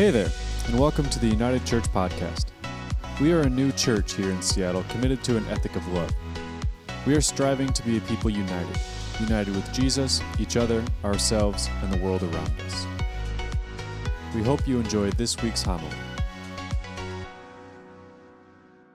Hey 0.00 0.10
there, 0.10 0.30
and 0.66 0.80
welcome 0.80 1.10
to 1.10 1.18
the 1.18 1.26
United 1.26 1.66
Church 1.66 1.84
Podcast. 1.92 2.46
We 3.20 3.34
are 3.34 3.42
a 3.42 3.50
new 3.50 3.70
church 3.70 4.14
here 4.14 4.30
in 4.30 4.40
Seattle 4.40 4.82
committed 4.88 5.22
to 5.24 5.36
an 5.36 5.46
ethic 5.48 5.76
of 5.76 5.86
love. 5.88 6.10
We 7.06 7.14
are 7.14 7.20
striving 7.20 7.70
to 7.74 7.82
be 7.82 7.98
a 7.98 8.00
people 8.00 8.30
united, 8.30 8.80
united 9.20 9.54
with 9.54 9.70
Jesus, 9.74 10.22
each 10.38 10.56
other, 10.56 10.82
ourselves, 11.04 11.68
and 11.82 11.92
the 11.92 11.98
world 11.98 12.22
around 12.22 12.50
us. 12.62 12.86
We 14.34 14.42
hope 14.42 14.66
you 14.66 14.80
enjoyed 14.80 15.12
this 15.18 15.36
week's 15.42 15.60
homily. 15.60 15.94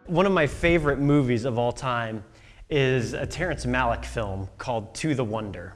One 0.07 0.25
of 0.25 0.31
my 0.31 0.47
favorite 0.47 0.97
movies 0.97 1.45
of 1.45 1.59
all 1.59 1.71
time 1.71 2.23
is 2.67 3.13
a 3.13 3.27
Terrence 3.27 3.67
Malick 3.67 4.05
film 4.05 4.49
called 4.57 4.95
To 4.95 5.13
the 5.13 5.23
Wonder. 5.23 5.75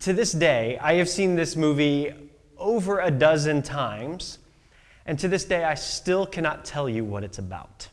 To 0.00 0.12
this 0.12 0.32
day, 0.32 0.78
I 0.80 0.94
have 0.94 1.08
seen 1.08 1.36
this 1.36 1.54
movie 1.54 2.12
over 2.58 3.00
a 3.00 3.10
dozen 3.10 3.62
times, 3.62 4.38
and 5.06 5.18
to 5.18 5.28
this 5.28 5.44
day, 5.44 5.64
I 5.64 5.74
still 5.74 6.26
cannot 6.26 6.64
tell 6.64 6.88
you 6.88 7.04
what 7.04 7.22
it's 7.24 7.38
about. 7.38 7.88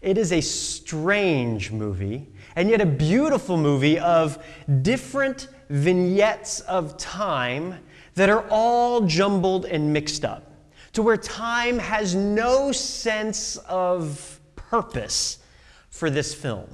It 0.00 0.18
is 0.18 0.32
a 0.32 0.40
strange 0.40 1.70
movie, 1.70 2.26
and 2.56 2.68
yet 2.68 2.80
a 2.80 2.86
beautiful 2.86 3.56
movie 3.56 3.98
of 3.98 4.42
different 4.82 5.48
vignettes 5.70 6.60
of 6.60 6.96
time 6.98 7.76
that 8.14 8.28
are 8.28 8.46
all 8.50 9.02
jumbled 9.02 9.64
and 9.64 9.92
mixed 9.92 10.24
up, 10.24 10.50
to 10.92 11.02
where 11.02 11.16
time 11.16 11.78
has 11.78 12.14
no 12.14 12.70
sense 12.70 13.56
of 13.68 14.40
purpose 14.56 15.38
for 15.90 16.10
this 16.10 16.34
film. 16.34 16.68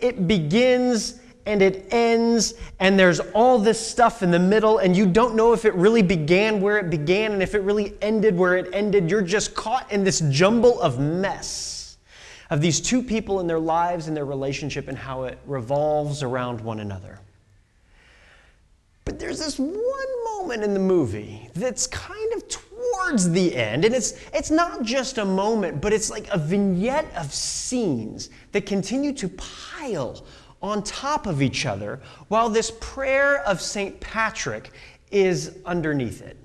It 0.00 0.26
begins 0.26 1.20
and 1.46 1.62
it 1.62 1.86
ends, 1.92 2.54
and 2.80 2.98
there's 2.98 3.20
all 3.20 3.58
this 3.58 3.84
stuff 3.84 4.22
in 4.22 4.30
the 4.30 4.38
middle, 4.38 4.78
and 4.78 4.96
you 4.96 5.06
don't 5.06 5.34
know 5.34 5.52
if 5.52 5.64
it 5.64 5.74
really 5.74 6.02
began 6.02 6.60
where 6.60 6.78
it 6.78 6.90
began 6.90 7.32
and 7.32 7.42
if 7.42 7.54
it 7.54 7.60
really 7.60 7.94
ended 8.02 8.36
where 8.36 8.56
it 8.56 8.68
ended. 8.72 9.08
You're 9.08 9.22
just 9.22 9.54
caught 9.54 9.90
in 9.90 10.04
this 10.04 10.20
jumble 10.30 10.80
of 10.80 10.98
mess 10.98 11.76
of 12.50 12.60
these 12.60 12.80
two 12.80 13.02
people 13.02 13.40
in 13.40 13.46
their 13.46 13.58
lives 13.58 14.08
and 14.08 14.16
their 14.16 14.24
relationship 14.24 14.88
and 14.88 14.96
how 14.96 15.24
it 15.24 15.38
revolves 15.46 16.22
around 16.22 16.60
one 16.60 16.80
another. 16.80 17.18
But 19.04 19.18
there's 19.18 19.38
this 19.38 19.58
one 19.58 20.24
moment 20.24 20.64
in 20.64 20.74
the 20.74 20.80
movie 20.80 21.48
that's 21.54 21.86
kind 21.86 22.32
of 22.34 22.48
towards 22.48 23.30
the 23.30 23.54
end, 23.54 23.84
and 23.84 23.94
it's, 23.94 24.14
it's 24.32 24.50
not 24.50 24.82
just 24.82 25.18
a 25.18 25.24
moment, 25.24 25.80
but 25.80 25.92
it's 25.92 26.10
like 26.10 26.28
a 26.32 26.38
vignette 26.38 27.06
of 27.16 27.32
scenes 27.32 28.30
that 28.52 28.66
continue 28.66 29.12
to 29.12 29.28
pile 29.28 30.24
on 30.62 30.82
top 30.82 31.26
of 31.26 31.42
each 31.42 31.66
other 31.66 32.00
while 32.28 32.48
this 32.48 32.72
prayer 32.80 33.42
of 33.42 33.60
St. 33.60 33.98
Patrick 34.00 34.70
is 35.10 35.58
underneath 35.64 36.22
it. 36.22 36.36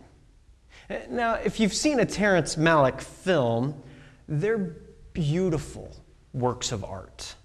Now, 1.09 1.35
if 1.35 1.59
you've 1.59 1.73
seen 1.73 1.99
a 1.99 2.05
Terrence 2.05 2.55
Malick 2.55 3.01
film, 3.01 3.81
they're 4.27 4.75
beautiful 5.13 5.95
works 6.33 6.71
of 6.71 6.83
art. 6.83 7.35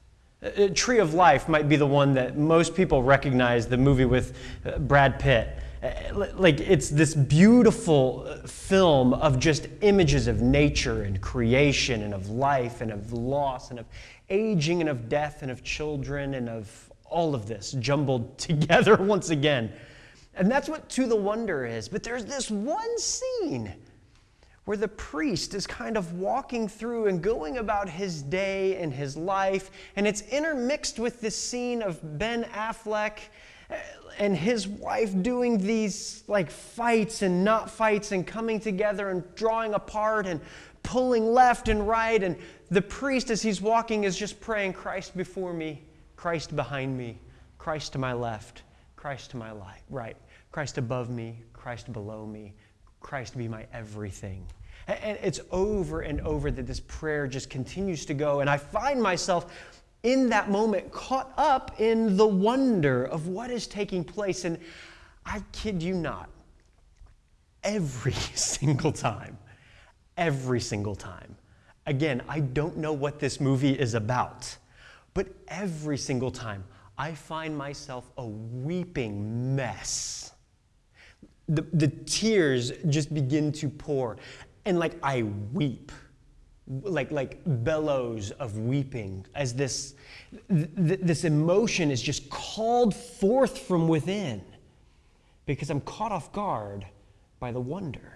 Uh, 0.43 0.69
Tree 0.75 0.99
of 0.99 1.15
Life 1.15 1.49
might 1.49 1.69
be 1.69 1.77
the 1.77 1.87
one 1.87 2.15
that 2.15 2.37
most 2.37 2.75
people 2.75 3.03
recognize, 3.03 3.67
the 3.67 3.77
movie 3.77 4.05
with 4.05 4.37
uh, 4.65 4.79
Brad 4.79 5.19
Pitt. 5.19 5.49
Uh, 5.83 6.31
like, 6.35 6.61
it's 6.61 6.89
this 6.91 7.15
beautiful 7.15 8.27
film 8.47 9.15
of 9.15 9.39
just 9.39 9.69
images 9.81 10.27
of 10.27 10.43
nature 10.43 11.05
and 11.05 11.21
creation 11.21 12.03
and 12.03 12.15
of 12.15 12.29
life 12.29 12.81
and 12.81 12.91
of 12.91 13.13
loss 13.13 13.71
and 13.71 13.79
of 13.79 13.87
aging 14.31 14.81
and 14.81 14.89
of 14.89 15.09
death 15.09 15.43
and 15.43 15.51
of 15.51 15.63
children 15.63 16.35
and 16.35 16.49
of 16.49 16.93
all 17.05 17.35
of 17.35 17.47
this 17.47 17.73
jumbled 17.73 18.39
together 18.39 18.97
once 18.97 19.31
again. 19.31 19.73
And 20.35 20.51
that's 20.51 20.69
what 20.69 20.89
To 20.91 21.07
the 21.07 21.17
Wonder 21.17 21.65
is. 21.65 21.89
But 21.89 22.03
there's 22.03 22.25
this 22.25 22.51
one 22.51 22.99
scene 22.99 23.73
where 24.67 24.77
the 24.77 24.89
priest 24.89 25.55
is 25.55 25.67
kind 25.67 25.97
of 25.97 26.15
walking 26.15 26.69
through 26.69 27.07
and 27.07 27.23
going 27.23 27.59
about 27.59 27.89
his 27.89 28.21
day 28.21 28.77
and 28.77 28.93
his 28.93 29.17
life, 29.17 29.71
and 29.95 30.07
it's 30.07 30.23
intermixed 30.23 30.99
with 30.99 31.21
this 31.21 31.37
scene 31.37 31.83
of 31.83 32.01
Ben 32.19 32.43
Affleck 32.53 33.19
eh, 33.71 33.77
and 34.19 34.37
his 34.37 34.67
wife 34.67 35.23
doing 35.23 35.57
these 35.59 36.25
like 36.27 36.51
fights 36.51 37.23
and 37.23 37.45
not 37.45 37.71
fights 37.71 38.11
and 38.11 38.27
coming 38.27 38.59
together 38.59 39.11
and 39.11 39.23
drawing 39.37 39.73
apart 39.73 40.27
and 40.27 40.41
pulling 40.83 41.27
left 41.27 41.69
and 41.69 41.87
right. 41.87 42.23
And 42.23 42.37
the 42.71 42.83
priest, 42.83 43.31
as 43.31 43.43
he's 43.43 43.61
walking, 43.61 44.05
is 44.05 44.17
just 44.17 44.41
praying, 44.41 44.73
Christ 44.73 45.17
before 45.17 45.53
me, 45.53 45.83
Christ 46.17 46.55
behind 46.55 46.97
me, 46.97 47.19
Christ 47.59 47.93
to 47.93 47.99
my 47.99 48.13
left, 48.13 48.63
Christ 48.97 49.31
to 49.33 49.37
my 49.37 49.53
right, 49.91 50.17
Christ 50.53 50.79
above 50.79 51.11
me, 51.11 51.43
Christ 51.53 51.93
below 51.93 52.27
me, 52.27 52.55
Christ 53.01 53.37
be 53.37 53.49
my 53.49 53.67
everything. 53.73 54.47
And 54.89 55.19
it's 55.23 55.41
over 55.51 56.03
and 56.03 56.21
over 56.21 56.51
that 56.51 56.67
this 56.67 56.81
prayer 56.81 57.27
just 57.27 57.51
continues 57.51 58.07
to 58.07 58.15
go. 58.15 58.41
And 58.41 58.49
I 58.49 58.57
find 58.57 59.03
myself 59.03 59.53
in 60.03 60.29
that 60.29 60.51
moment 60.51 60.93
caught 60.93 61.33
up 61.37 61.81
in 61.81 62.17
the 62.17 62.27
wonder 62.27 63.05
of 63.05 63.27
what 63.27 63.51
is 63.51 63.67
taking 63.67 64.05
place. 64.05 64.45
And 64.45 64.59
I 65.25 65.43
kid 65.53 65.83
you 65.83 65.95
not, 65.95 66.29
every 67.65 68.13
single 68.35 68.93
time 68.93 69.39
every 70.17 70.61
single 70.61 70.95
time. 70.95 71.37
Again, 71.87 72.23
I 72.29 72.41
don't 72.41 72.77
know 72.77 72.93
what 72.93 73.21
this 73.21 73.41
movie 73.41 73.79
is 73.79 73.95
about, 73.95 74.57
but 75.15 75.29
every 75.49 75.99
single 75.99 76.31
time 76.31 76.65
I 76.99 77.13
find 77.13 77.57
myself 77.57 78.11
a 78.17 78.27
weeping 78.27 79.55
mess. 79.55 80.33
The, 81.49 81.63
the 81.73 81.89
tears 81.89 82.73
just 82.89 83.15
begin 83.15 83.53
to 83.53 83.69
pour, 83.69 84.17
and 84.65 84.79
like 84.79 84.95
I 85.03 85.23
weep 85.53 85.93
like 86.83 87.13
like 87.13 87.41
bellows 87.45 88.33
of 88.33 88.59
weeping 88.59 89.25
as 89.37 89.55
this 89.55 89.95
th- 90.49 90.69
this 90.75 91.23
emotion 91.25 91.93
is 91.93 92.03
just 92.03 92.29
called 92.29 92.93
forth 92.95 93.59
from 93.59 93.87
within 93.87 94.43
because 95.45 95.71
I'm 95.71 95.81
caught 95.83 96.11
off 96.11 96.33
guard 96.33 96.85
by 97.39 97.53
the 97.53 97.61
wonder. 97.61 98.16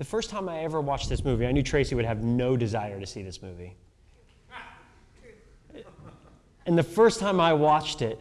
The 0.00 0.06
first 0.06 0.30
time 0.30 0.48
I 0.48 0.60
ever 0.60 0.80
watched 0.80 1.10
this 1.10 1.26
movie, 1.26 1.46
I 1.46 1.52
knew 1.52 1.62
Tracy 1.62 1.94
would 1.94 2.06
have 2.06 2.24
no 2.24 2.56
desire 2.56 2.98
to 2.98 3.04
see 3.04 3.20
this 3.20 3.42
movie. 3.42 3.76
And 6.64 6.78
the 6.78 6.82
first 6.82 7.20
time 7.20 7.38
I 7.38 7.52
watched 7.52 8.00
it, 8.00 8.18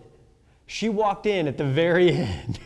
she 0.65 0.89
walked 0.89 1.25
in 1.25 1.47
at 1.47 1.57
the 1.57 1.63
very 1.63 2.11
end, 2.17 2.59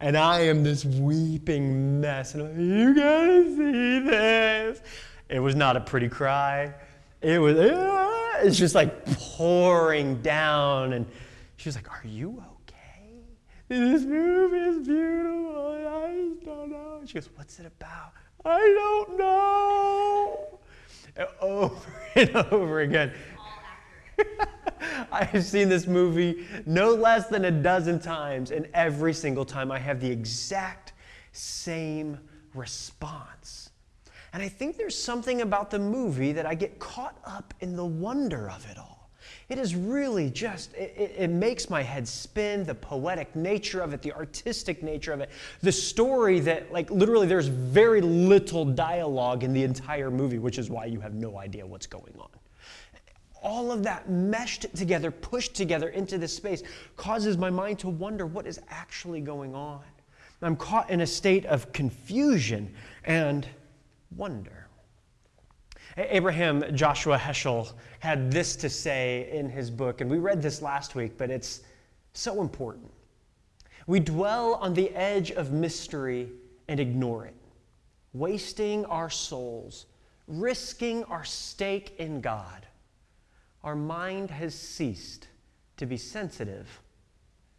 and 0.00 0.16
I 0.16 0.40
am 0.40 0.64
this 0.64 0.86
weeping 0.86 2.00
mess. 2.00 2.32
And 2.32 2.42
I'm 2.42 2.48
like, 2.48 2.58
you 2.58 2.94
gotta 2.94 3.44
see 3.54 3.98
this. 4.08 4.80
It 5.28 5.40
was 5.40 5.54
not 5.54 5.76
a 5.76 5.80
pretty 5.80 6.08
cry. 6.08 6.72
It 7.20 7.38
was, 7.38 7.54
ah, 7.58 8.38
it's 8.38 8.56
just 8.56 8.74
like 8.74 9.04
pouring 9.04 10.22
down. 10.22 10.94
And 10.94 11.04
she 11.58 11.68
was 11.68 11.76
like, 11.76 11.90
Are 11.90 12.06
you 12.06 12.42
okay? 12.62 13.12
This 13.68 14.04
movie 14.04 14.56
is 14.56 14.86
beautiful. 14.86 15.86
I 15.86 16.30
just 16.30 16.46
don't 16.46 16.70
know. 16.70 17.02
She 17.04 17.12
goes, 17.12 17.28
What's 17.36 17.58
it 17.58 17.66
about? 17.66 18.12
I 18.44 18.58
don't 18.58 19.18
know. 19.18 20.58
Over 21.40 21.92
and 22.14 22.36
over 22.52 22.80
again. 22.80 23.12
I 25.10 25.24
have 25.24 25.44
seen 25.44 25.68
this 25.68 25.86
movie 25.86 26.46
no 26.66 26.94
less 26.94 27.28
than 27.28 27.46
a 27.46 27.50
dozen 27.50 28.00
times, 28.00 28.50
and 28.50 28.68
every 28.74 29.12
single 29.12 29.44
time 29.44 29.70
I 29.70 29.78
have 29.78 30.00
the 30.00 30.10
exact 30.10 30.92
same 31.32 32.18
response. 32.54 33.70
And 34.32 34.42
I 34.42 34.48
think 34.48 34.76
there's 34.76 34.96
something 34.96 35.40
about 35.40 35.70
the 35.70 35.78
movie 35.78 36.32
that 36.32 36.46
I 36.46 36.54
get 36.54 36.78
caught 36.78 37.18
up 37.24 37.54
in 37.60 37.76
the 37.76 37.84
wonder 37.84 38.50
of 38.50 38.68
it 38.70 38.78
all. 38.78 38.97
It 39.48 39.56
is 39.58 39.74
really 39.74 40.28
just, 40.28 40.74
it, 40.74 41.14
it, 41.16 41.30
makes 41.30 41.70
my 41.70 41.82
head 41.82 42.06
spin, 42.06 42.64
the 42.64 42.74
poetic 42.74 43.34
nature 43.34 43.80
of 43.80 43.94
it, 43.94 44.02
the 44.02 44.12
artistic 44.12 44.82
nature 44.82 45.12
of 45.14 45.20
it, 45.20 45.30
the 45.62 45.72
story 45.72 46.38
that, 46.40 46.70
like, 46.70 46.90
literally, 46.90 47.26
there's 47.26 47.46
very 47.46 48.02
little 48.02 48.66
dialogue 48.66 49.44
in 49.44 49.54
the 49.54 49.64
entire 49.64 50.10
movie, 50.10 50.38
which 50.38 50.58
is 50.58 50.68
why 50.68 50.84
you 50.84 51.00
have 51.00 51.14
no 51.14 51.38
idea 51.38 51.66
what's 51.66 51.86
going 51.86 52.12
on. 52.18 52.28
All 53.42 53.72
of 53.72 53.82
that 53.84 54.10
meshed 54.10 54.66
together, 54.76 55.10
pushed 55.10 55.54
together 55.54 55.88
into 55.88 56.18
this 56.18 56.36
space, 56.36 56.62
causes 56.96 57.38
my 57.38 57.48
mind 57.48 57.78
to 57.78 57.88
wonder 57.88 58.26
what 58.26 58.46
is 58.46 58.60
actually 58.68 59.22
going 59.22 59.54
on. 59.54 59.80
I'm 60.42 60.56
caught 60.56 60.90
in 60.90 61.00
a 61.00 61.06
state 61.06 61.46
of 61.46 61.72
confusion 61.72 62.74
and 63.04 63.46
wonder. 64.14 64.57
Abraham 65.98 66.64
Joshua 66.76 67.18
Heschel 67.18 67.72
had 67.98 68.30
this 68.30 68.54
to 68.56 68.70
say 68.70 69.28
in 69.32 69.50
his 69.50 69.70
book, 69.70 70.00
and 70.00 70.10
we 70.10 70.18
read 70.18 70.40
this 70.40 70.62
last 70.62 70.94
week, 70.94 71.18
but 71.18 71.30
it's 71.30 71.60
so 72.12 72.40
important. 72.40 72.90
We 73.86 74.00
dwell 74.00 74.54
on 74.54 74.74
the 74.74 74.90
edge 74.90 75.32
of 75.32 75.50
mystery 75.50 76.28
and 76.68 76.78
ignore 76.78 77.24
it, 77.26 77.34
wasting 78.12 78.84
our 78.84 79.10
souls, 79.10 79.86
risking 80.26 81.04
our 81.04 81.24
stake 81.24 81.94
in 81.98 82.20
God. 82.20 82.66
Our 83.64 83.74
mind 83.74 84.30
has 84.30 84.54
ceased 84.54 85.26
to 85.78 85.86
be 85.86 85.96
sensitive 85.96 86.80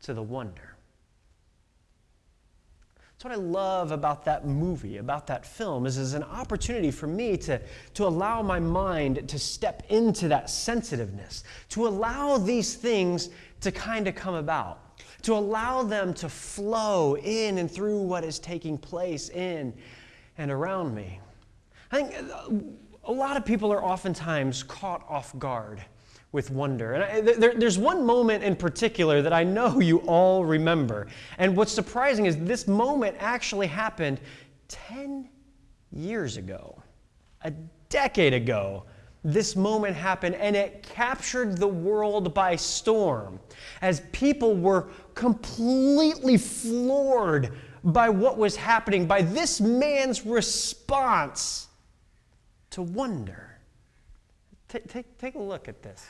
to 0.03 0.13
the 0.13 0.23
wonder. 0.23 0.75
That's 3.19 3.37
what 3.37 3.43
I 3.43 3.49
love 3.49 3.91
about 3.91 4.23
that 4.23 4.47
movie, 4.47 4.95
about 4.95 5.27
that 5.27 5.45
film, 5.45 5.85
is 5.85 5.97
as 5.97 6.13
an 6.13 6.23
opportunity 6.23 6.89
for 6.89 7.05
me 7.05 7.35
to, 7.35 7.59
to 7.95 8.07
allow 8.07 8.41
my 8.41 8.61
mind 8.61 9.27
to 9.27 9.37
step 9.37 9.83
into 9.89 10.29
that 10.29 10.49
sensitiveness, 10.49 11.43
to 11.67 11.85
allow 11.85 12.37
these 12.37 12.75
things 12.75 13.29
to 13.59 13.73
kind 13.73 14.07
of 14.07 14.15
come 14.15 14.35
about, 14.35 14.97
to 15.23 15.33
allow 15.33 15.83
them 15.83 16.13
to 16.13 16.29
flow 16.29 17.17
in 17.17 17.57
and 17.57 17.69
through 17.69 17.99
what 17.99 18.23
is 18.23 18.39
taking 18.39 18.77
place 18.77 19.27
in 19.27 19.73
and 20.37 20.49
around 20.49 20.95
me. 20.95 21.19
I 21.91 22.01
think 22.01 22.15
uh, 22.31 22.49
a 23.03 23.11
lot 23.11 23.35
of 23.35 23.43
people 23.43 23.69
are 23.73 23.83
oftentimes 23.83 24.63
caught 24.63 25.03
off 25.09 25.37
guard 25.37 25.83
with 26.31 26.51
wonder. 26.51 26.93
And 26.93 27.03
I, 27.03 27.21
there, 27.21 27.53
there's 27.55 27.77
one 27.77 28.05
moment 28.05 28.43
in 28.43 28.55
particular 28.55 29.21
that 29.21 29.33
I 29.33 29.43
know 29.43 29.79
you 29.79 29.99
all 29.99 30.45
remember. 30.45 31.07
And 31.37 31.55
what's 31.55 31.71
surprising 31.71 32.25
is 32.25 32.37
this 32.37 32.67
moment 32.67 33.17
actually 33.19 33.67
happened 33.67 34.19
10 34.67 35.29
years 35.91 36.37
ago, 36.37 36.81
a 37.41 37.51
decade 37.89 38.33
ago. 38.33 38.85
This 39.23 39.55
moment 39.55 39.95
happened 39.95 40.35
and 40.35 40.55
it 40.55 40.83
captured 40.83 41.57
the 41.57 41.67
world 41.67 42.33
by 42.33 42.55
storm 42.55 43.39
as 43.81 44.01
people 44.11 44.55
were 44.55 44.87
completely 45.13 46.37
floored 46.37 47.51
by 47.83 48.09
what 48.09 48.37
was 48.37 48.55
happening, 48.55 49.05
by 49.05 49.21
this 49.21 49.59
man's 49.59 50.25
response 50.25 51.67
to 52.69 52.81
wonder. 52.81 53.58
Take, 54.69 54.87
take, 54.87 55.17
take 55.17 55.35
a 55.35 55.39
look 55.39 55.67
at 55.67 55.81
this. 55.81 56.05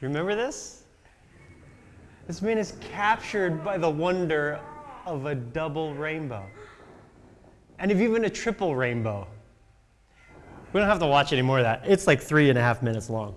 Remember 0.00 0.34
this? 0.34 0.84
This 2.26 2.42
man 2.42 2.58
is 2.58 2.74
captured 2.80 3.64
by 3.64 3.78
the 3.78 3.88
wonder 3.88 4.60
of 5.06 5.26
a 5.26 5.34
double 5.34 5.94
rainbow. 5.94 6.44
And 7.78 7.90
of 7.90 8.00
even 8.00 8.24
a 8.24 8.30
triple 8.30 8.74
rainbow. 8.74 9.26
We 10.72 10.80
don't 10.80 10.88
have 10.88 10.98
to 10.98 11.06
watch 11.06 11.32
any 11.32 11.42
more 11.42 11.58
of 11.58 11.64
that. 11.64 11.82
It's 11.86 12.06
like 12.06 12.20
three 12.20 12.50
and 12.50 12.58
a 12.58 12.62
half 12.62 12.82
minutes 12.82 13.08
long. 13.08 13.34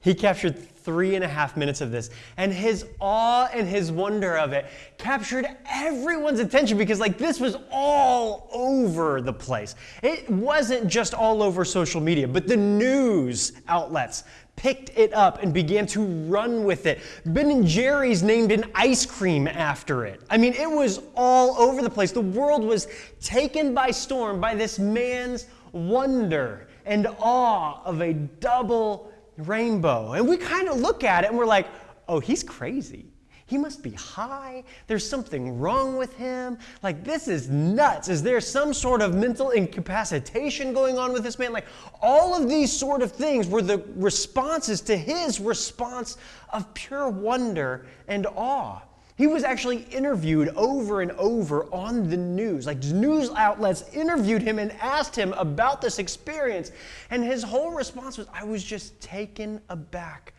He 0.00 0.14
captured 0.14 0.58
three 0.58 1.14
and 1.14 1.22
a 1.22 1.28
half 1.28 1.56
minutes 1.56 1.80
of 1.82 1.90
this, 1.90 2.10
and 2.38 2.52
his 2.52 2.86
awe 3.00 3.48
and 3.52 3.68
his 3.68 3.92
wonder 3.92 4.36
of 4.38 4.52
it 4.52 4.66
captured 4.96 5.46
everyone's 5.70 6.40
attention 6.40 6.78
because, 6.78 6.98
like, 6.98 7.18
this 7.18 7.38
was 7.38 7.56
all 7.70 8.48
over 8.52 9.20
the 9.20 9.32
place. 9.32 9.74
It 10.02 10.28
wasn't 10.30 10.88
just 10.88 11.12
all 11.12 11.42
over 11.42 11.66
social 11.66 12.00
media, 12.00 12.26
but 12.26 12.48
the 12.48 12.56
news 12.56 13.52
outlets 13.68 14.24
picked 14.60 14.90
it 14.94 15.10
up 15.14 15.42
and 15.42 15.54
began 15.54 15.86
to 15.86 16.04
run 16.04 16.64
with 16.64 16.84
it. 16.84 16.98
Ben 17.24 17.50
and 17.50 17.66
Jerry's 17.66 18.22
named 18.22 18.52
an 18.52 18.66
ice 18.74 19.06
cream 19.06 19.48
after 19.48 20.04
it. 20.04 20.20
I 20.28 20.36
mean, 20.36 20.52
it 20.52 20.70
was 20.70 21.00
all 21.16 21.56
over 21.56 21.80
the 21.80 21.88
place. 21.88 22.12
The 22.12 22.20
world 22.20 22.62
was 22.62 22.86
taken 23.22 23.72
by 23.72 23.90
storm 23.90 24.38
by 24.38 24.54
this 24.54 24.78
man's 24.78 25.46
wonder 25.72 26.68
and 26.84 27.06
awe 27.20 27.80
of 27.84 28.02
a 28.02 28.12
double 28.12 29.10
rainbow. 29.38 30.12
And 30.12 30.28
we 30.28 30.36
kind 30.36 30.68
of 30.68 30.78
look 30.78 31.04
at 31.04 31.24
it 31.24 31.30
and 31.30 31.38
we're 31.38 31.46
like, 31.46 31.66
oh, 32.06 32.20
he's 32.20 32.42
crazy. 32.42 33.09
He 33.50 33.58
must 33.58 33.82
be 33.82 33.90
high. 33.90 34.62
There's 34.86 35.04
something 35.04 35.58
wrong 35.58 35.96
with 35.96 36.14
him. 36.14 36.56
Like, 36.84 37.02
this 37.02 37.26
is 37.26 37.50
nuts. 37.50 38.08
Is 38.08 38.22
there 38.22 38.40
some 38.40 38.72
sort 38.72 39.02
of 39.02 39.12
mental 39.12 39.50
incapacitation 39.50 40.72
going 40.72 40.98
on 40.98 41.12
with 41.12 41.24
this 41.24 41.36
man? 41.36 41.52
Like, 41.52 41.66
all 42.00 42.40
of 42.40 42.48
these 42.48 42.72
sort 42.72 43.02
of 43.02 43.10
things 43.10 43.48
were 43.48 43.60
the 43.60 43.82
responses 43.96 44.80
to 44.82 44.96
his 44.96 45.40
response 45.40 46.16
of 46.50 46.72
pure 46.74 47.08
wonder 47.08 47.86
and 48.06 48.24
awe. 48.36 48.82
He 49.16 49.26
was 49.26 49.42
actually 49.42 49.78
interviewed 49.90 50.50
over 50.50 51.00
and 51.00 51.10
over 51.12 51.64
on 51.74 52.08
the 52.08 52.16
news. 52.16 52.66
Like 52.66 52.80
news 52.84 53.30
outlets 53.30 53.82
interviewed 53.92 54.42
him 54.42 54.60
and 54.60 54.70
asked 54.80 55.16
him 55.16 55.32
about 55.32 55.80
this 55.80 55.98
experience. 55.98 56.70
And 57.10 57.24
his 57.24 57.42
whole 57.42 57.72
response 57.72 58.16
was, 58.16 58.28
I 58.32 58.44
was 58.44 58.62
just 58.62 59.00
taken 59.00 59.60
aback 59.68 60.34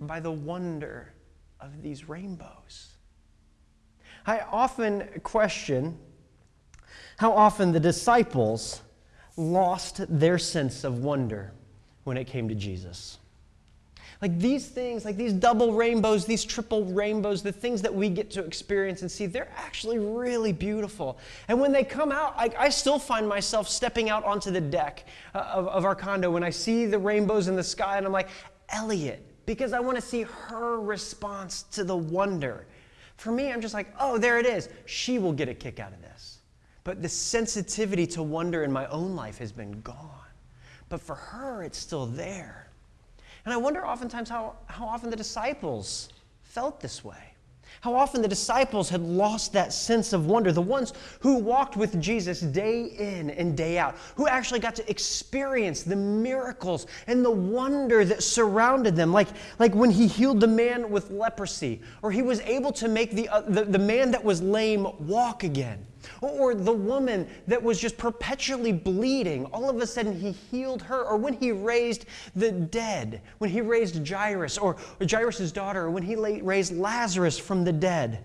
by 0.00 0.20
the 0.20 0.32
wonder 0.32 1.12
of 1.60 1.82
these 1.82 2.08
rainbows. 2.08 2.94
I 4.26 4.40
often 4.40 5.08
question 5.22 5.98
how 7.16 7.32
often 7.32 7.72
the 7.72 7.80
disciples 7.80 8.82
lost 9.36 10.00
their 10.08 10.38
sense 10.38 10.84
of 10.84 11.02
wonder 11.04 11.52
when 12.04 12.16
it 12.16 12.26
came 12.26 12.48
to 12.48 12.54
Jesus. 12.54 13.18
Like 14.22 14.38
these 14.38 14.68
things, 14.68 15.06
like 15.06 15.16
these 15.16 15.32
double 15.32 15.72
rainbows, 15.72 16.26
these 16.26 16.44
triple 16.44 16.84
rainbows, 16.84 17.42
the 17.42 17.52
things 17.52 17.80
that 17.82 17.94
we 17.94 18.10
get 18.10 18.30
to 18.32 18.44
experience 18.44 19.00
and 19.00 19.10
see, 19.10 19.24
they're 19.24 19.50
actually 19.56 19.98
really 19.98 20.52
beautiful. 20.52 21.18
And 21.48 21.58
when 21.58 21.72
they 21.72 21.84
come 21.84 22.12
out, 22.12 22.34
I, 22.36 22.50
I 22.58 22.68
still 22.68 22.98
find 22.98 23.26
myself 23.26 23.66
stepping 23.66 24.10
out 24.10 24.24
onto 24.24 24.50
the 24.50 24.60
deck 24.60 25.06
uh, 25.34 25.38
of, 25.38 25.68
of 25.68 25.84
our 25.86 25.94
condo 25.94 26.30
when 26.30 26.44
I 26.44 26.50
see 26.50 26.84
the 26.84 26.98
rainbows 26.98 27.48
in 27.48 27.56
the 27.56 27.64
sky, 27.64 27.96
and 27.96 28.04
I'm 28.04 28.12
like, 28.12 28.28
Elliot, 28.68 29.24
because 29.50 29.72
I 29.72 29.80
want 29.80 29.96
to 29.96 30.00
see 30.00 30.22
her 30.22 30.80
response 30.80 31.64
to 31.72 31.82
the 31.82 31.96
wonder. 31.96 32.66
For 33.16 33.32
me, 33.32 33.50
I'm 33.50 33.60
just 33.60 33.74
like, 33.74 33.92
oh, 33.98 34.16
there 34.16 34.38
it 34.38 34.46
is. 34.46 34.68
She 34.86 35.18
will 35.18 35.32
get 35.32 35.48
a 35.48 35.54
kick 35.54 35.80
out 35.80 35.92
of 35.92 36.00
this. 36.00 36.38
But 36.84 37.02
the 37.02 37.08
sensitivity 37.08 38.06
to 38.06 38.22
wonder 38.22 38.62
in 38.62 38.70
my 38.70 38.86
own 38.86 39.16
life 39.16 39.38
has 39.38 39.50
been 39.50 39.80
gone. 39.80 40.30
But 40.88 41.00
for 41.00 41.16
her, 41.16 41.64
it's 41.64 41.78
still 41.78 42.06
there. 42.06 42.68
And 43.44 43.52
I 43.52 43.56
wonder 43.56 43.84
oftentimes 43.84 44.28
how, 44.28 44.54
how 44.66 44.86
often 44.86 45.10
the 45.10 45.16
disciples 45.16 46.10
felt 46.44 46.80
this 46.80 47.04
way. 47.04 47.29
How 47.80 47.94
often 47.94 48.20
the 48.20 48.28
disciples 48.28 48.90
had 48.90 49.00
lost 49.00 49.54
that 49.54 49.72
sense 49.72 50.12
of 50.12 50.26
wonder, 50.26 50.52
the 50.52 50.60
ones 50.60 50.92
who 51.20 51.38
walked 51.38 51.78
with 51.78 51.98
Jesus 51.98 52.40
day 52.40 52.84
in 52.84 53.30
and 53.30 53.56
day 53.56 53.78
out, 53.78 53.96
who 54.16 54.28
actually 54.28 54.60
got 54.60 54.74
to 54.74 54.90
experience 54.90 55.82
the 55.82 55.96
miracles 55.96 56.86
and 57.06 57.24
the 57.24 57.30
wonder 57.30 58.04
that 58.04 58.22
surrounded 58.22 58.96
them, 58.96 59.14
like, 59.14 59.28
like 59.58 59.74
when 59.74 59.90
he 59.90 60.06
healed 60.06 60.40
the 60.40 60.46
man 60.46 60.90
with 60.90 61.10
leprosy, 61.10 61.80
or 62.02 62.12
he 62.12 62.20
was 62.20 62.40
able 62.40 62.70
to 62.72 62.86
make 62.86 63.12
the, 63.12 63.30
uh, 63.30 63.40
the, 63.40 63.64
the 63.64 63.78
man 63.78 64.10
that 64.10 64.22
was 64.22 64.42
lame 64.42 64.86
walk 65.06 65.42
again. 65.42 65.86
Or 66.20 66.54
the 66.54 66.72
woman 66.72 67.28
that 67.46 67.62
was 67.62 67.80
just 67.80 67.96
perpetually 67.96 68.72
bleeding, 68.72 69.46
all 69.46 69.68
of 69.68 69.76
a 69.80 69.86
sudden 69.86 70.18
he 70.18 70.32
healed 70.32 70.82
her. 70.82 71.02
Or 71.02 71.16
when 71.16 71.34
he 71.34 71.52
raised 71.52 72.06
the 72.34 72.52
dead, 72.52 73.22
when 73.38 73.50
he 73.50 73.60
raised 73.60 74.06
Jairus, 74.06 74.58
or 74.58 74.76
Jairus' 75.08 75.52
daughter, 75.52 75.82
or 75.82 75.90
when 75.90 76.02
he 76.02 76.16
raised 76.16 76.76
Lazarus 76.76 77.38
from 77.38 77.64
the 77.64 77.72
dead. 77.72 78.24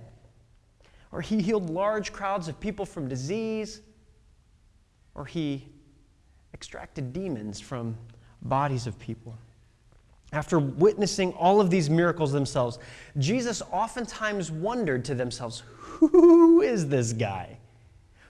Or 1.11 1.21
he 1.21 1.41
healed 1.41 1.69
large 1.69 2.11
crowds 2.11 2.47
of 2.47 2.59
people 2.59 2.85
from 2.85 3.07
disease. 3.07 3.81
Or 5.13 5.25
he 5.25 5.67
extracted 6.53 7.13
demons 7.13 7.59
from 7.59 7.97
bodies 8.41 8.87
of 8.87 8.97
people. 8.99 9.37
After 10.33 10.59
witnessing 10.59 11.31
all 11.33 11.61
of 11.61 11.69
these 11.69 11.89
miracles 11.89 12.31
themselves, 12.31 12.79
Jesus 13.17 13.61
oftentimes 13.71 14.51
wondered 14.51 15.05
to 15.05 15.15
themselves, 15.15 15.63
Who 15.77 16.61
is 16.61 16.89
this 16.89 17.13
guy? 17.13 17.57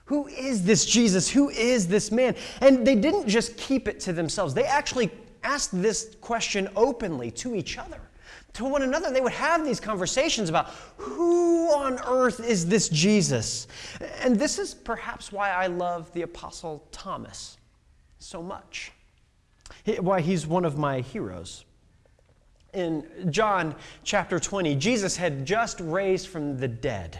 Who 0.05 0.27
is 0.27 0.63
this 0.63 0.85
Jesus? 0.85 1.29
Who 1.29 1.49
is 1.49 1.87
this 1.87 2.11
man? 2.11 2.35
And 2.61 2.85
they 2.85 2.95
didn't 2.95 3.27
just 3.27 3.57
keep 3.57 3.87
it 3.87 3.99
to 4.01 4.13
themselves, 4.13 4.53
they 4.53 4.65
actually 4.65 5.11
asked 5.43 5.79
this 5.79 6.15
question 6.21 6.69
openly 6.75 7.31
to 7.31 7.55
each 7.55 7.77
other. 7.77 7.99
to 8.55 8.65
one 8.65 8.81
another. 8.83 9.11
They 9.11 9.21
would 9.21 9.33
have 9.33 9.65
these 9.65 9.79
conversations 9.79 10.49
about 10.49 10.69
who 10.97 11.67
on 11.73 11.99
earth 12.07 12.39
is 12.39 12.65
this 12.65 12.89
Jesus? 12.89 13.67
And 14.21 14.37
this 14.37 14.57
is 14.57 14.73
perhaps 14.73 15.31
why 15.31 15.51
I 15.51 15.67
love 15.67 16.11
the 16.13 16.23
Apostle 16.23 16.87
Thomas 16.91 17.57
so 18.17 18.41
much, 18.41 18.91
why 19.99 20.21
he's 20.21 20.47
one 20.47 20.65
of 20.65 20.77
my 20.77 21.01
heroes. 21.01 21.65
In 22.73 23.05
John 23.29 23.75
chapter 24.03 24.39
20, 24.39 24.75
Jesus 24.75 25.15
had 25.15 25.45
just 25.45 25.79
raised 25.79 26.27
from 26.27 26.57
the 26.57 26.67
dead, 26.67 27.19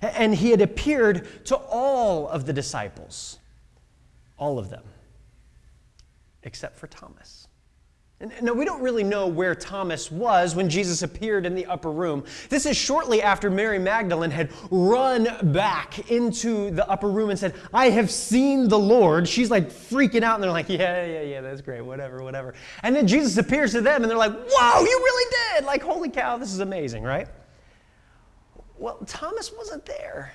and 0.00 0.34
he 0.34 0.50
had 0.50 0.60
appeared 0.60 1.44
to 1.46 1.56
all 1.56 2.28
of 2.28 2.46
the 2.46 2.52
disciples, 2.52 3.38
all 4.38 4.58
of 4.58 4.70
them, 4.70 4.84
except 6.42 6.78
for 6.78 6.86
Thomas. 6.86 7.48
Now, 8.40 8.52
we 8.52 8.64
don't 8.64 8.80
really 8.80 9.02
know 9.02 9.26
where 9.26 9.54
Thomas 9.54 10.10
was 10.10 10.54
when 10.54 10.68
Jesus 10.68 11.02
appeared 11.02 11.44
in 11.44 11.56
the 11.56 11.66
upper 11.66 11.90
room. 11.90 12.24
This 12.50 12.66
is 12.66 12.76
shortly 12.76 13.20
after 13.20 13.50
Mary 13.50 13.80
Magdalene 13.80 14.30
had 14.30 14.50
run 14.70 15.26
back 15.52 16.08
into 16.10 16.70
the 16.70 16.88
upper 16.88 17.08
room 17.08 17.30
and 17.30 17.38
said, 17.38 17.54
I 17.74 17.90
have 17.90 18.12
seen 18.12 18.68
the 18.68 18.78
Lord. 18.78 19.28
She's 19.28 19.50
like 19.50 19.70
freaking 19.70 20.22
out, 20.22 20.36
and 20.36 20.44
they're 20.44 20.52
like, 20.52 20.68
Yeah, 20.68 21.04
yeah, 21.04 21.22
yeah, 21.22 21.40
that's 21.40 21.62
great, 21.62 21.80
whatever, 21.80 22.22
whatever. 22.22 22.54
And 22.84 22.94
then 22.94 23.08
Jesus 23.08 23.38
appears 23.38 23.72
to 23.72 23.80
them, 23.80 24.02
and 24.02 24.10
they're 24.10 24.18
like, 24.18 24.32
Whoa, 24.32 24.80
you 24.80 24.98
really 24.98 25.34
did! 25.56 25.64
Like, 25.64 25.82
holy 25.82 26.10
cow, 26.10 26.38
this 26.38 26.52
is 26.52 26.60
amazing, 26.60 27.02
right? 27.02 27.26
Well, 28.82 28.98
Thomas 29.06 29.52
wasn't 29.56 29.86
there. 29.86 30.32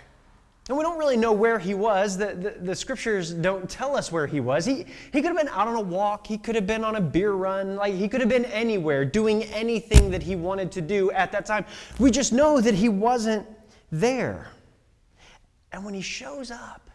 And 0.70 0.78
we 0.78 0.82
don't 0.82 0.98
really 0.98 1.18
know 1.18 1.34
where 1.34 1.60
he 1.60 1.74
was. 1.74 2.18
The, 2.18 2.28
the, 2.28 2.56
the, 2.62 2.76
scriptures 2.76 3.32
don't 3.32 3.70
tell 3.70 3.94
us 3.94 4.10
where 4.10 4.26
he 4.26 4.40
was. 4.40 4.66
He, 4.66 4.86
he 5.12 5.22
could 5.22 5.26
have 5.26 5.38
been 5.38 5.50
out 5.50 5.68
on 5.68 5.76
a 5.76 5.82
walk. 5.82 6.26
He 6.26 6.38
could 6.38 6.56
have 6.56 6.66
been 6.66 6.86
on 6.86 6.96
a 6.96 7.02
beer 7.02 7.34
run. 7.34 7.76
Like 7.76 7.94
he 7.94 8.08
could 8.08 8.22
have 8.22 8.30
been 8.30 8.46
anywhere 8.46 9.04
doing 9.04 9.44
anything 9.44 10.10
that 10.12 10.24
he 10.24 10.38
wanted 10.38 10.72
to 10.72 10.82
do 10.82 11.12
at 11.12 11.34
that 11.34 11.46
time. 11.46 11.66
We 12.00 12.10
just 12.10 12.32
know 12.32 12.62
that 12.62 12.74
he 12.74 12.88
wasn't 12.88 13.46
there. 13.92 14.48
And 15.74 15.84
when 15.84 15.94
he 15.94 16.02
shows 16.02 16.50
up, 16.50 16.90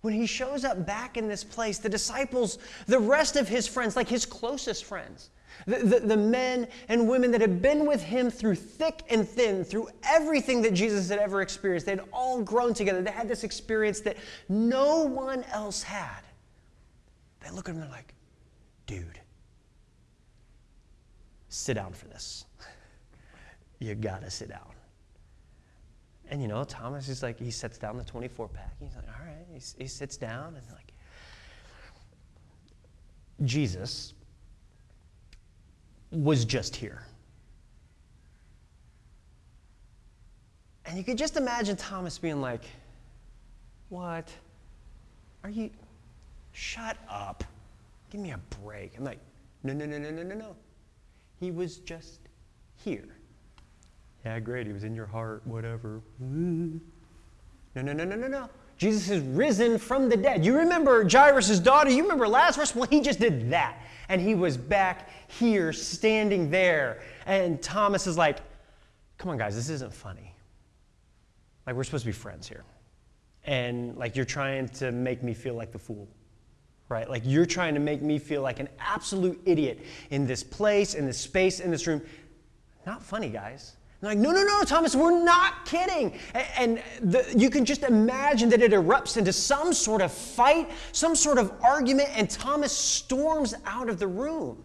when 0.00 0.14
he 0.14 0.24
shows 0.24 0.64
up 0.64 0.86
back 0.86 1.18
in 1.18 1.28
this 1.28 1.44
place, 1.44 1.76
the 1.76 1.90
disciples, 1.90 2.58
the 2.86 2.98
rest 2.98 3.36
of 3.36 3.46
his 3.46 3.68
friends, 3.68 3.94
like 3.94 4.08
his 4.08 4.24
closest 4.24 4.86
friends, 4.86 5.28
the, 5.66 5.78
the, 5.78 6.00
the, 6.00 6.16
men 6.16 6.68
and 6.88 7.08
women 7.08 7.30
that 7.32 7.40
had 7.40 7.60
been 7.60 7.86
with 7.86 8.02
him 8.02 8.30
through 8.30 8.54
thick 8.54 9.02
and 9.10 9.28
thin, 9.28 9.64
through 9.64 9.88
everything 10.04 10.62
that 10.62 10.74
Jesus 10.74 11.08
had 11.08 11.18
ever 11.18 11.42
experienced, 11.42 11.86
they'd 11.86 12.00
all 12.12 12.42
grown 12.42 12.74
together. 12.74 13.02
They 13.02 13.10
had 13.10 13.28
this 13.28 13.44
experience 13.44 14.00
that 14.00 14.16
no 14.48 15.04
one 15.04 15.44
else 15.52 15.82
had. 15.82 16.22
They 17.40 17.50
look 17.50 17.68
at 17.68 17.74
him 17.74 17.82
and 17.82 17.90
they're 17.90 17.96
like, 17.96 18.14
dude, 18.86 19.20
sit 21.48 21.74
down 21.74 21.92
for 21.92 22.06
this. 22.08 22.44
you 23.78 23.94
gotta 23.94 24.30
sit 24.30 24.48
down. 24.48 24.70
And 26.30 26.40
you 26.40 26.48
know, 26.48 26.62
Thomas 26.64 27.08
is 27.08 27.22
like, 27.22 27.38
he 27.38 27.50
sets 27.50 27.76
down 27.76 27.96
the 27.96 28.04
24 28.04 28.48
pack. 28.48 28.74
He's 28.78 28.94
like, 28.94 29.06
all 29.08 29.26
right. 29.26 29.46
He, 29.52 29.60
he 29.82 29.88
sits 29.88 30.16
down 30.16 30.54
and 30.56 30.64
like, 30.72 30.92
Jesus 33.44 34.14
was 36.10 36.44
just 36.44 36.74
here. 36.74 37.02
And 40.84 40.98
you 40.98 41.04
could 41.04 41.18
just 41.18 41.36
imagine 41.36 41.76
Thomas 41.76 42.18
being 42.18 42.40
like, 42.40 42.64
What? 43.88 44.28
Are 45.44 45.50
you. 45.50 45.70
Shut 46.52 46.96
up. 47.08 47.44
Give 48.10 48.20
me 48.20 48.32
a 48.32 48.40
break. 48.62 48.94
I'm 48.98 49.04
like, 49.04 49.20
No, 49.62 49.72
no, 49.72 49.86
no, 49.86 49.98
no, 49.98 50.10
no, 50.10 50.22
no, 50.22 50.34
no. 50.34 50.56
He 51.38 51.50
was 51.50 51.78
just 51.78 52.20
here. 52.76 53.16
Yeah, 54.24 54.38
great. 54.40 54.66
He 54.66 54.72
was 54.72 54.84
in 54.84 54.94
your 54.94 55.06
heart, 55.06 55.46
whatever. 55.46 56.00
No, 57.76 57.82
no, 57.82 57.92
no, 57.92 58.02
no, 58.02 58.16
no, 58.16 58.26
no. 58.26 58.50
Jesus 58.80 59.10
is 59.10 59.22
risen 59.22 59.76
from 59.76 60.08
the 60.08 60.16
dead. 60.16 60.42
You 60.42 60.56
remember 60.56 61.06
Jairus' 61.06 61.58
daughter? 61.58 61.90
You 61.90 62.02
remember 62.02 62.26
Lazarus? 62.26 62.74
Well, 62.74 62.88
he 62.88 63.02
just 63.02 63.20
did 63.20 63.50
that. 63.50 63.76
And 64.08 64.22
he 64.22 64.34
was 64.34 64.56
back 64.56 65.10
here, 65.28 65.70
standing 65.70 66.50
there. 66.50 67.02
And 67.26 67.60
Thomas 67.60 68.06
is 68.06 68.16
like, 68.16 68.38
come 69.18 69.30
on, 69.30 69.36
guys, 69.36 69.54
this 69.54 69.68
isn't 69.68 69.92
funny. 69.92 70.34
Like, 71.66 71.76
we're 71.76 71.84
supposed 71.84 72.04
to 72.04 72.08
be 72.08 72.12
friends 72.12 72.48
here. 72.48 72.64
And, 73.44 73.98
like, 73.98 74.16
you're 74.16 74.24
trying 74.24 74.70
to 74.70 74.92
make 74.92 75.22
me 75.22 75.34
feel 75.34 75.52
like 75.52 75.72
the 75.72 75.78
fool, 75.78 76.08
right? 76.88 77.08
Like, 77.08 77.24
you're 77.26 77.44
trying 77.44 77.74
to 77.74 77.80
make 77.80 78.00
me 78.00 78.18
feel 78.18 78.40
like 78.40 78.60
an 78.60 78.68
absolute 78.78 79.38
idiot 79.44 79.84
in 80.08 80.26
this 80.26 80.42
place, 80.42 80.94
in 80.94 81.04
this 81.04 81.18
space, 81.18 81.60
in 81.60 81.70
this 81.70 81.86
room. 81.86 82.00
Not 82.86 83.02
funny, 83.02 83.28
guys 83.28 83.76
like, 84.02 84.18
no, 84.18 84.30
no, 84.32 84.42
no, 84.42 84.62
Thomas, 84.64 84.96
we're 84.96 85.22
not 85.22 85.66
kidding. 85.66 86.18
And 86.56 86.82
the, 87.02 87.32
you 87.36 87.50
can 87.50 87.66
just 87.66 87.82
imagine 87.82 88.48
that 88.48 88.62
it 88.62 88.72
erupts 88.72 89.18
into 89.18 89.32
some 89.32 89.74
sort 89.74 90.00
of 90.00 90.10
fight, 90.10 90.70
some 90.92 91.14
sort 91.14 91.36
of 91.36 91.52
argument, 91.62 92.08
and 92.14 92.30
Thomas 92.30 92.72
storms 92.72 93.54
out 93.66 93.90
of 93.90 93.98
the 93.98 94.06
room. 94.08 94.64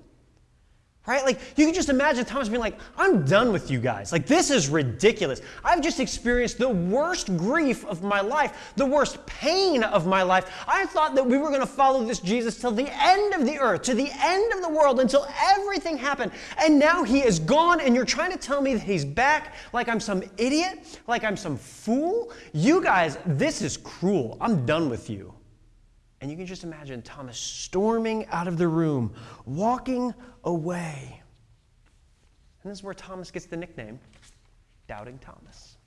Right? 1.08 1.24
Like, 1.24 1.40
you 1.56 1.66
can 1.66 1.76
just 1.76 1.90
imagine 1.90 2.26
Thomas 2.26 2.50
being 2.50 2.60
like, 2.60 2.80
I'm 2.98 3.26
done 3.26 3.52
with 3.52 3.70
you 3.70 3.80
guys. 3.80 4.12
Like, 4.12 4.26
this 4.26 4.50
is 4.50 4.70
ridiculous. 4.70 5.40
I've 5.64 5.82
just 5.82 6.00
experienced 6.00 6.58
the 6.58 6.70
worst 6.70 7.28
grief 7.38 7.86
of 7.86 8.02
my 8.02 8.22
life, 8.22 8.74
the 8.76 8.88
worst 8.88 9.24
pain 9.28 9.84
of 9.84 10.08
my 10.08 10.24
life. 10.24 10.52
I 10.68 10.88
thought 10.88 11.14
that 11.14 11.24
we 11.24 11.38
were 11.38 11.50
going 11.50 11.62
to 11.62 11.68
follow 11.68 12.04
this 12.04 12.20
Jesus 12.20 12.58
till 12.60 12.72
the 12.72 12.90
end 12.92 13.36
of 13.36 13.46
the 13.46 13.60
earth, 13.60 13.84
to 13.84 13.94
the 13.94 14.10
end 14.20 14.52
of 14.52 14.64
the 14.64 14.70
world, 14.70 15.00
until 15.00 15.28
everything 15.56 15.96
happened. 15.96 16.32
And 16.58 16.80
now 16.80 17.04
he 17.04 17.20
is 17.20 17.38
gone, 17.38 17.82
and 17.82 17.94
you're 17.94 18.04
trying 18.04 18.32
to 18.32 18.40
tell 18.40 18.62
me 18.62 18.74
that 18.74 18.84
he's 18.84 19.06
back 19.06 19.54
like 19.74 19.88
I'm 19.88 20.00
some 20.00 20.24
idiot, 20.38 21.00
like 21.06 21.24
I'm 21.24 21.38
some 21.38 21.56
fool? 21.56 22.32
You 22.52 22.82
guys, 22.82 23.20
this 23.28 23.62
is 23.62 23.78
cruel. 23.78 24.40
I'm 24.42 24.66
done 24.66 24.90
with 24.90 25.08
you. 25.08 25.35
And 26.26 26.32
you 26.32 26.38
can 26.38 26.48
just 26.48 26.64
imagine 26.64 27.04
Thomas 27.04 27.38
storming 27.38 28.26
out 28.32 28.48
of 28.48 28.58
the 28.58 28.68
room, 28.68 29.14
walking 29.46 30.12
away. 30.44 31.22
And 32.64 32.72
this 32.72 32.80
is 32.80 32.84
where 32.84 32.96
Thomas 32.96 33.30
gets 33.30 33.46
the 33.46 33.56
nickname 33.56 34.00
Doubting 34.88 35.20
Thomas, 35.20 35.78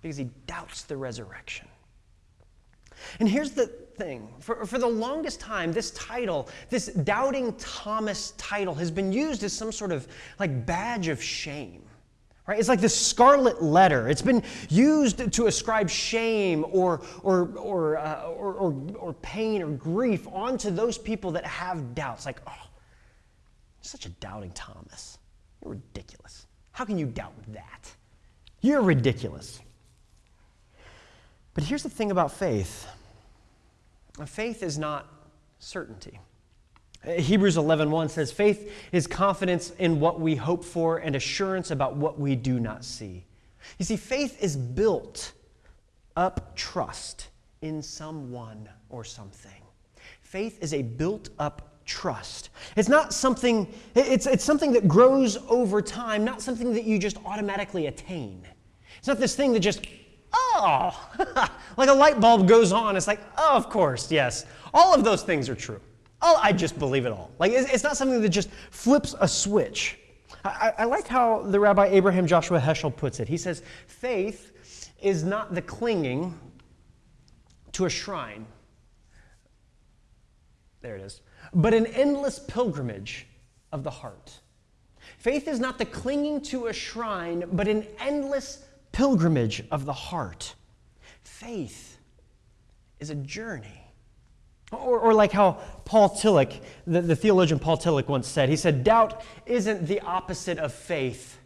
because 0.00 0.16
he 0.16 0.30
doubts 0.46 0.84
the 0.84 0.96
resurrection. 0.96 1.68
And 3.20 3.28
here's 3.28 3.50
the 3.50 3.66
thing 3.66 4.32
for, 4.40 4.64
for 4.64 4.78
the 4.78 4.86
longest 4.86 5.38
time, 5.38 5.70
this 5.70 5.90
title, 5.90 6.48
this 6.70 6.86
Doubting 6.86 7.52
Thomas 7.58 8.30
title, 8.38 8.74
has 8.74 8.90
been 8.90 9.12
used 9.12 9.44
as 9.44 9.52
some 9.52 9.70
sort 9.70 9.92
of 9.92 10.08
like 10.38 10.64
badge 10.64 11.08
of 11.08 11.22
shame. 11.22 11.82
Right? 12.48 12.58
It's 12.58 12.70
like 12.70 12.80
the 12.80 12.88
scarlet 12.88 13.62
letter. 13.62 14.08
It's 14.08 14.22
been 14.22 14.42
used 14.70 15.32
to 15.34 15.46
ascribe 15.48 15.90
shame 15.90 16.64
or, 16.70 17.02
or, 17.22 17.50
or, 17.58 17.98
uh, 17.98 18.22
or, 18.22 18.54
or, 18.54 18.74
or, 18.98 19.12
pain 19.12 19.60
or 19.60 19.68
grief 19.68 20.26
onto 20.32 20.70
those 20.70 20.96
people 20.96 21.30
that 21.32 21.44
have 21.44 21.94
doubts. 21.94 22.24
Like, 22.24 22.40
oh, 22.46 22.68
such 23.82 24.06
a 24.06 24.08
doubting 24.08 24.50
Thomas. 24.52 25.18
You're 25.62 25.72
ridiculous. 25.72 26.46
How 26.72 26.86
can 26.86 26.96
you 26.96 27.04
doubt 27.04 27.34
that? 27.48 27.92
You're 28.62 28.80
ridiculous. 28.80 29.60
But 31.52 31.64
here's 31.64 31.82
the 31.82 31.90
thing 31.90 32.10
about 32.10 32.32
faith 32.32 32.88
faith 34.24 34.62
is 34.62 34.78
not 34.78 35.06
certainty. 35.58 36.18
Hebrews 37.04 37.56
11:1 37.56 38.10
says 38.10 38.32
faith 38.32 38.72
is 38.92 39.06
confidence 39.06 39.70
in 39.78 40.00
what 40.00 40.20
we 40.20 40.34
hope 40.34 40.64
for 40.64 40.98
and 40.98 41.14
assurance 41.14 41.70
about 41.70 41.96
what 41.96 42.18
we 42.18 42.34
do 42.34 42.58
not 42.58 42.84
see. 42.84 43.24
You 43.78 43.84
see 43.84 43.96
faith 43.96 44.42
is 44.42 44.56
built 44.56 45.32
up 46.16 46.56
trust 46.56 47.28
in 47.62 47.82
someone 47.82 48.68
or 48.88 49.04
something. 49.04 49.62
Faith 50.20 50.58
is 50.60 50.74
a 50.74 50.82
built 50.82 51.30
up 51.38 51.84
trust. 51.84 52.50
It's 52.76 52.88
not 52.88 53.14
something 53.14 53.72
it's 53.94 54.26
it's 54.26 54.44
something 54.44 54.72
that 54.72 54.88
grows 54.88 55.38
over 55.48 55.80
time, 55.80 56.24
not 56.24 56.42
something 56.42 56.72
that 56.74 56.84
you 56.84 56.98
just 56.98 57.16
automatically 57.24 57.86
attain. 57.86 58.46
It's 58.98 59.06
not 59.06 59.18
this 59.18 59.36
thing 59.36 59.52
that 59.52 59.60
just 59.60 59.86
oh, 60.32 61.10
like 61.76 61.88
a 61.88 61.94
light 61.94 62.20
bulb 62.20 62.48
goes 62.48 62.72
on. 62.72 62.96
It's 62.96 63.06
like, 63.06 63.20
oh, 63.36 63.56
of 63.56 63.70
course, 63.70 64.10
yes. 64.10 64.44
All 64.74 64.94
of 64.94 65.04
those 65.04 65.22
things 65.22 65.48
are 65.48 65.54
true. 65.54 65.80
Oh, 66.20 66.38
I 66.42 66.52
just 66.52 66.78
believe 66.78 67.06
it 67.06 67.12
all. 67.12 67.30
Like, 67.38 67.52
it's 67.52 67.84
not 67.84 67.96
something 67.96 68.20
that 68.20 68.28
just 68.28 68.50
flips 68.70 69.14
a 69.20 69.28
switch. 69.28 69.98
I, 70.44 70.72
I 70.78 70.84
like 70.84 71.06
how 71.06 71.42
the 71.42 71.60
Rabbi 71.60 71.86
Abraham 71.86 72.26
Joshua 72.26 72.60
Heschel 72.60 72.94
puts 72.94 73.20
it. 73.20 73.28
He 73.28 73.36
says, 73.36 73.62
faith 73.86 74.92
is 75.00 75.22
not 75.22 75.54
the 75.54 75.62
clinging 75.62 76.38
to 77.72 77.86
a 77.86 77.90
shrine. 77.90 78.46
There 80.80 80.96
it 80.96 81.02
is. 81.02 81.20
But 81.54 81.74
an 81.74 81.86
endless 81.86 82.38
pilgrimage 82.38 83.26
of 83.72 83.84
the 83.84 83.90
heart. 83.90 84.40
Faith 85.18 85.48
is 85.48 85.60
not 85.60 85.78
the 85.78 85.84
clinging 85.84 86.40
to 86.42 86.66
a 86.66 86.72
shrine, 86.72 87.44
but 87.52 87.68
an 87.68 87.86
endless 88.00 88.64
pilgrimage 88.92 89.62
of 89.70 89.84
the 89.84 89.92
heart. 89.92 90.54
Faith 91.22 91.98
is 93.00 93.10
a 93.10 93.14
journey 93.14 93.87
Or, 94.70 94.98
or 94.98 95.14
like 95.14 95.32
how 95.32 95.52
Paul 95.84 96.10
Tillich, 96.10 96.60
the, 96.86 97.00
the 97.00 97.16
theologian 97.16 97.58
Paul 97.58 97.78
Tillich 97.78 98.06
once 98.08 98.28
said, 98.28 98.48
he 98.48 98.56
said, 98.56 98.84
Doubt 98.84 99.22
isn't 99.46 99.86
the 99.86 100.00
opposite 100.00 100.58
of 100.58 100.72
faith, 100.72 101.38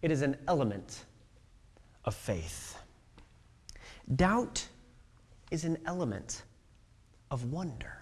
it 0.00 0.10
is 0.10 0.22
an 0.22 0.36
element 0.48 1.04
of 2.04 2.14
faith. 2.14 2.76
Doubt 4.16 4.66
is 5.50 5.64
an 5.64 5.78
element 5.86 6.42
of 7.30 7.52
wonder. 7.52 7.98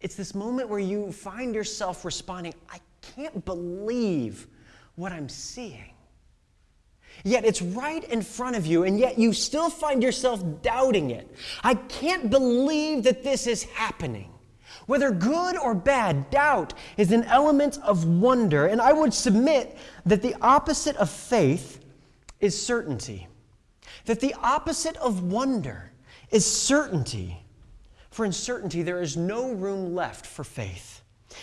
It's 0.00 0.14
this 0.14 0.34
moment 0.34 0.68
where 0.68 0.78
you 0.78 1.10
find 1.10 1.54
yourself 1.54 2.04
responding, 2.04 2.54
I 2.70 2.78
can't 3.02 3.44
believe 3.44 4.46
what 4.94 5.10
I'm 5.10 5.28
seeing. 5.28 5.92
Yet 7.24 7.44
it's 7.44 7.62
right 7.62 8.04
in 8.04 8.22
front 8.22 8.56
of 8.56 8.66
you, 8.66 8.84
and 8.84 8.98
yet 8.98 9.18
you 9.18 9.32
still 9.32 9.70
find 9.70 10.02
yourself 10.02 10.42
doubting 10.62 11.10
it. 11.10 11.34
I 11.62 11.74
can't 11.74 12.30
believe 12.30 13.04
that 13.04 13.24
this 13.24 13.46
is 13.46 13.64
happening. 13.64 14.32
Whether 14.86 15.10
good 15.10 15.56
or 15.56 15.74
bad, 15.74 16.30
doubt 16.30 16.74
is 16.96 17.12
an 17.12 17.24
element 17.24 17.78
of 17.82 18.06
wonder, 18.06 18.66
and 18.66 18.80
I 18.80 18.92
would 18.92 19.12
submit 19.12 19.76
that 20.06 20.22
the 20.22 20.34
opposite 20.40 20.96
of 20.96 21.10
faith 21.10 21.84
is 22.40 22.60
certainty. 22.60 23.26
That 24.06 24.20
the 24.20 24.34
opposite 24.42 24.96
of 24.96 25.22
wonder 25.22 25.92
is 26.30 26.46
certainty. 26.46 27.42
For 28.10 28.24
in 28.24 28.32
certainty, 28.32 28.82
there 28.82 29.02
is 29.02 29.16
no 29.16 29.52
room 29.52 29.94
left 29.94 30.24
for 30.24 30.44
faith. 30.44 31.02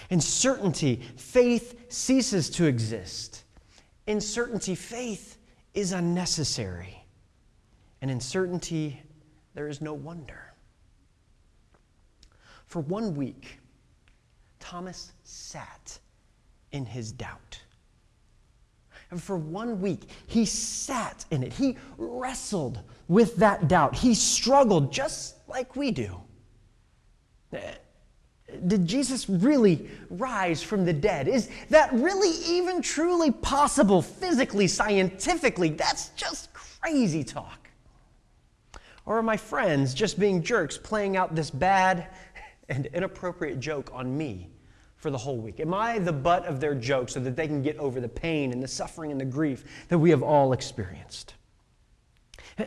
In 0.10 0.22
certainty, 0.22 1.02
faith 1.16 1.86
ceases 1.90 2.50
to 2.52 2.66
exist. 2.66 3.44
In 4.08 4.20
certainty, 4.20 4.76
faith 4.76 5.38
is 5.76 5.92
unnecessary. 5.92 7.06
And 8.02 8.10
in 8.10 8.20
certainty, 8.20 9.02
there 9.54 9.68
is 9.68 9.82
no 9.82 9.94
wonder. 9.94 10.54
For 12.66 12.80
one 12.82 13.16
week, 13.16 13.60
Thomas 14.60 15.14
sat 15.24 16.00
in 16.72 16.86
his 16.86 17.12
doubt. 17.12 17.62
And 19.12 19.22
for 19.22 19.38
one 19.38 19.82
week, 19.82 20.10
he 20.26 20.46
sat 20.46 21.26
in 21.30 21.44
it. 21.44 21.54
He 21.54 21.78
wrestled 21.98 22.82
with 23.08 23.36
that 23.38 23.68
doubt. 23.68 23.96
He 23.96 24.16
struggled 24.16 24.92
just 24.92 25.36
like 25.48 25.76
we 25.76 25.92
do. 25.92 26.20
Did 28.68 28.86
Jesus 28.86 29.30
really 29.30 29.90
rise 30.10 30.62
from 30.62 30.86
the 30.86 30.94
dead? 30.94 31.28
Is 31.28 31.50
that 31.70 31.92
really 31.94 32.32
even 32.46 32.82
truly 32.82 33.32
possible 33.32 34.02
physically, 34.02 34.68
scientifically? 34.68 35.70
That's 35.70 36.10
just 36.10 36.54
crazy 36.54 37.24
talk. 37.24 37.70
Or 39.06 39.18
are 39.20 39.24
my 39.24 39.38
friends 39.38 39.94
just 39.94 40.20
being 40.20 40.42
jerks 40.42 40.78
playing 40.78 41.16
out 41.16 41.36
this 41.36 41.52
bad 41.52 42.08
and 42.70 42.88
inappropriate 42.88 43.60
joke 43.60 43.92
on 43.94 44.18
me 44.18 44.50
for 44.98 45.12
the 45.12 45.18
whole 45.18 45.38
week? 45.38 45.60
Am 45.60 45.74
I 45.74 46.00
the 46.00 46.14
butt 46.14 46.46
of 46.46 46.60
their 46.60 46.74
joke 46.74 47.10
so 47.10 47.20
that 47.20 47.36
they 47.36 47.48
can 47.48 47.62
get 47.62 47.78
over 47.78 48.02
the 48.02 48.10
pain 48.10 48.52
and 48.52 48.64
the 48.64 48.68
suffering 48.68 49.12
and 49.12 49.22
the 49.22 49.26
grief 49.26 49.64
that 49.90 50.00
we 50.00 50.10
have 50.10 50.24
all 50.24 50.54
experienced? 50.54 51.36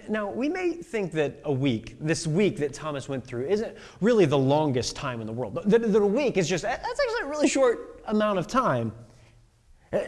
Now, 0.09 0.31
we 0.31 0.51
may 0.51 0.73
think 0.75 1.13
that 1.13 1.41
a 1.45 1.53
week, 1.53 1.97
this 1.99 2.27
week 2.27 2.59
that 2.59 2.75
Thomas 2.75 3.09
went 3.09 3.27
through, 3.27 3.47
isn't 3.47 3.75
really 4.03 4.27
the 4.27 4.39
longest 4.39 4.95
time 4.95 5.21
in 5.23 5.27
the 5.27 5.33
world. 5.33 5.59
That, 5.65 5.93
that 5.93 6.03
a 6.03 6.07
week 6.07 6.37
is 6.37 6.47
just, 6.47 6.63
that's 6.63 6.85
actually 6.85 7.23
a 7.23 7.27
really 7.27 7.49
short 7.49 8.03
amount 8.07 8.39
of 8.39 8.47
time. 8.47 8.93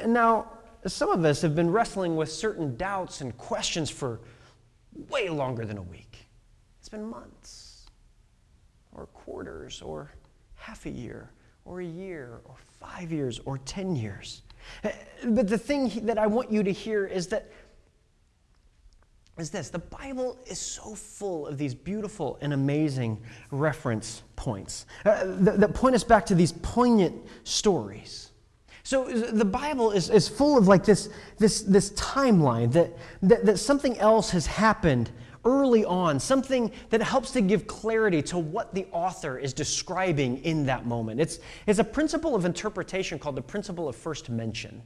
Now, 0.06 0.52
some 0.86 1.10
of 1.10 1.24
us 1.24 1.40
have 1.40 1.54
been 1.54 1.70
wrestling 1.70 2.14
with 2.14 2.30
certain 2.30 2.76
doubts 2.76 3.22
and 3.22 3.36
questions 3.38 3.88
for 3.88 4.20
way 5.08 5.30
longer 5.30 5.64
than 5.64 5.78
a 5.78 5.82
week. 5.82 6.28
It's 6.78 6.90
been 6.90 7.04
months, 7.04 7.86
or 8.92 9.06
quarters, 9.06 9.80
or 9.80 10.12
half 10.56 10.84
a 10.84 10.90
year, 10.90 11.30
or 11.64 11.80
a 11.80 11.86
year, 11.86 12.40
or 12.44 12.56
five 12.78 13.10
years, 13.10 13.40
or 13.46 13.56
10 13.58 13.96
years. 13.96 14.42
But 15.24 15.48
the 15.48 15.56
thing 15.56 16.04
that 16.04 16.18
I 16.18 16.26
want 16.26 16.50
you 16.50 16.62
to 16.62 16.72
hear 16.72 17.06
is 17.06 17.28
that 17.28 17.50
is 19.40 19.50
this 19.50 19.70
the 19.70 19.78
Bible 19.78 20.38
is 20.46 20.58
so 20.58 20.94
full 20.94 21.46
of 21.46 21.58
these 21.58 21.74
beautiful 21.74 22.38
and 22.40 22.52
amazing 22.52 23.22
reference 23.50 24.22
points 24.36 24.86
uh, 25.04 25.24
that, 25.24 25.60
that, 25.60 25.74
point 25.74 25.94
us 25.94 26.04
back 26.04 26.26
to 26.26 26.34
these 26.34 26.52
poignant 26.52 27.14
stories. 27.44 28.30
So 28.82 29.04
the 29.04 29.44
Bible 29.44 29.92
is, 29.92 30.10
is 30.10 30.28
full 30.28 30.56
of 30.56 30.66
like 30.66 30.84
this, 30.84 31.10
this, 31.38 31.62
this 31.62 31.90
timeline 31.92 32.72
that, 32.72 32.96
that, 33.22 33.44
that 33.44 33.58
something 33.58 33.98
else 33.98 34.30
has 34.30 34.46
happened 34.46 35.10
early 35.44 35.84
on, 35.84 36.18
something 36.18 36.72
that 36.90 37.02
helps 37.02 37.30
to 37.32 37.40
give 37.40 37.66
clarity 37.66 38.22
to 38.22 38.38
what 38.38 38.74
the 38.74 38.86
author 38.92 39.38
is 39.38 39.52
describing 39.52 40.38
in 40.44 40.66
that 40.66 40.86
moment. 40.86 41.20
It's, 41.20 41.38
it's 41.66 41.78
a 41.78 41.84
principle 41.84 42.34
of 42.34 42.44
interpretation 42.44 43.18
called 43.18 43.36
the 43.36 43.42
principle 43.42 43.88
of 43.88 43.96
first 43.96 44.28
mention. 44.28 44.82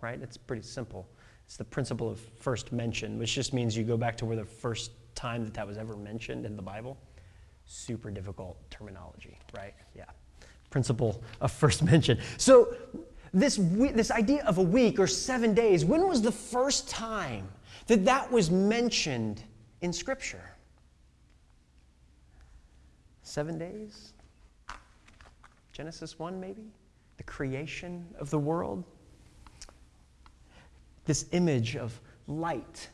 Right? 0.00 0.20
It's 0.20 0.36
pretty 0.36 0.62
simple. 0.62 1.08
It's 1.46 1.56
the 1.56 1.64
principle 1.64 2.10
of 2.10 2.20
first 2.40 2.72
mention, 2.72 3.18
which 3.18 3.34
just 3.34 3.52
means 3.52 3.76
you 3.76 3.84
go 3.84 3.96
back 3.96 4.16
to 4.18 4.24
where 4.24 4.36
the 4.36 4.44
first 4.44 4.92
time 5.14 5.44
that 5.44 5.54
that 5.54 5.66
was 5.66 5.76
ever 5.76 5.96
mentioned 5.96 6.46
in 6.46 6.56
the 6.56 6.62
Bible. 6.62 6.98
Super 7.66 8.10
difficult 8.10 8.58
terminology, 8.70 9.38
right? 9.56 9.74
Yeah. 9.94 10.04
Principle 10.70 11.22
of 11.40 11.52
first 11.52 11.82
mention. 11.92 12.18
So, 12.38 12.74
this, 13.32 13.56
this 13.60 14.12
idea 14.12 14.44
of 14.44 14.58
a 14.58 14.62
week 14.62 15.00
or 15.00 15.08
seven 15.08 15.54
days, 15.54 15.84
when 15.84 16.06
was 16.06 16.22
the 16.22 16.30
first 16.30 16.88
time 16.88 17.48
that 17.88 18.04
that 18.04 18.30
was 18.30 18.48
mentioned 18.48 19.42
in 19.80 19.92
Scripture? 19.92 20.54
Seven 23.24 23.58
days? 23.58 24.12
Genesis 25.72 26.16
1, 26.16 26.38
maybe? 26.38 26.62
The 27.16 27.24
creation 27.24 28.06
of 28.20 28.30
the 28.30 28.38
world? 28.38 28.84
This 31.04 31.26
image 31.32 31.76
of 31.76 32.00
light 32.26 32.88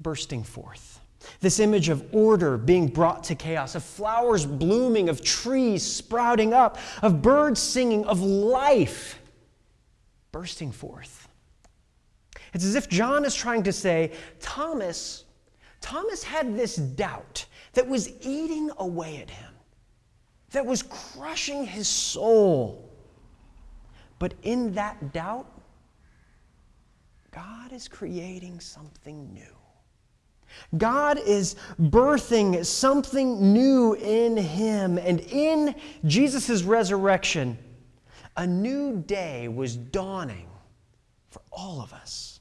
bursting 0.00 0.42
forth. 0.42 1.00
This 1.40 1.60
image 1.60 1.88
of 1.88 2.04
order 2.12 2.58
being 2.58 2.88
brought 2.88 3.24
to 3.24 3.34
chaos, 3.34 3.74
of 3.74 3.84
flowers 3.84 4.44
blooming, 4.44 5.08
of 5.08 5.22
trees 5.22 5.82
sprouting 5.84 6.52
up, 6.52 6.78
of 7.00 7.22
birds 7.22 7.60
singing, 7.60 8.04
of 8.06 8.20
life 8.20 9.20
bursting 10.32 10.72
forth. 10.72 11.28
It's 12.54 12.64
as 12.64 12.74
if 12.74 12.88
John 12.88 13.24
is 13.24 13.34
trying 13.34 13.62
to 13.64 13.72
say, 13.72 14.12
Thomas, 14.40 15.24
Thomas 15.80 16.22
had 16.22 16.56
this 16.56 16.76
doubt 16.76 17.46
that 17.74 17.88
was 17.88 18.12
eating 18.24 18.70
away 18.78 19.18
at 19.18 19.30
him, 19.30 19.52
that 20.50 20.66
was 20.66 20.82
crushing 20.82 21.64
his 21.64 21.88
soul. 21.88 22.90
But 24.18 24.34
in 24.42 24.72
that 24.74 25.12
doubt, 25.12 25.46
God 27.32 27.72
is 27.72 27.88
creating 27.88 28.60
something 28.60 29.32
new. 29.32 29.42
God 30.76 31.18
is 31.18 31.56
birthing 31.80 32.64
something 32.64 33.52
new 33.52 33.94
in 33.94 34.36
him. 34.36 34.98
And 34.98 35.20
in 35.20 35.74
Jesus' 36.04 36.62
resurrection, 36.62 37.58
a 38.36 38.46
new 38.46 39.02
day 39.06 39.48
was 39.48 39.76
dawning 39.76 40.48
for 41.30 41.40
all 41.50 41.80
of 41.80 41.92
us. 41.94 42.40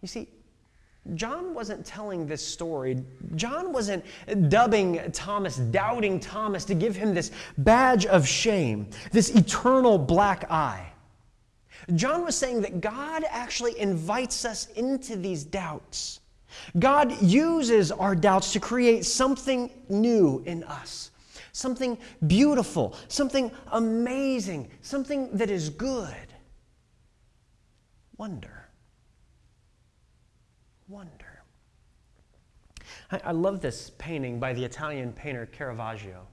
You 0.00 0.08
see, 0.08 0.28
John 1.14 1.54
wasn't 1.54 1.84
telling 1.84 2.26
this 2.26 2.46
story. 2.46 3.02
John 3.34 3.72
wasn't 3.72 4.04
dubbing 4.48 5.10
Thomas, 5.12 5.56
doubting 5.56 6.20
Thomas 6.20 6.64
to 6.66 6.74
give 6.74 6.96
him 6.96 7.14
this 7.14 7.30
badge 7.58 8.06
of 8.06 8.26
shame, 8.26 8.88
this 9.12 9.30
eternal 9.30 9.98
black 9.98 10.50
eye. 10.50 10.92
John 11.94 12.24
was 12.24 12.36
saying 12.36 12.62
that 12.62 12.80
God 12.80 13.24
actually 13.28 13.78
invites 13.78 14.44
us 14.44 14.66
into 14.72 15.16
these 15.16 15.44
doubts. 15.44 16.20
God 16.78 17.20
uses 17.22 17.92
our 17.92 18.14
doubts 18.14 18.52
to 18.52 18.60
create 18.60 19.04
something 19.04 19.70
new 19.88 20.42
in 20.46 20.64
us, 20.64 21.10
something 21.52 21.98
beautiful, 22.26 22.96
something 23.08 23.50
amazing, 23.72 24.70
something 24.80 25.36
that 25.36 25.50
is 25.50 25.70
good. 25.70 26.14
Wonder. 28.16 28.68
Wonder. 30.88 31.42
I, 33.12 33.20
I 33.26 33.32
love 33.32 33.60
this 33.60 33.90
painting 33.98 34.40
by 34.40 34.52
the 34.52 34.64
Italian 34.64 35.12
painter 35.12 35.46
Caravaggio. 35.46 36.26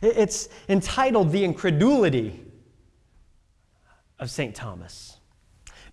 It's 0.00 0.48
entitled 0.68 1.32
The 1.32 1.44
Incredulity 1.44 2.44
of 4.22 4.30
St. 4.30 4.54
Thomas. 4.54 5.18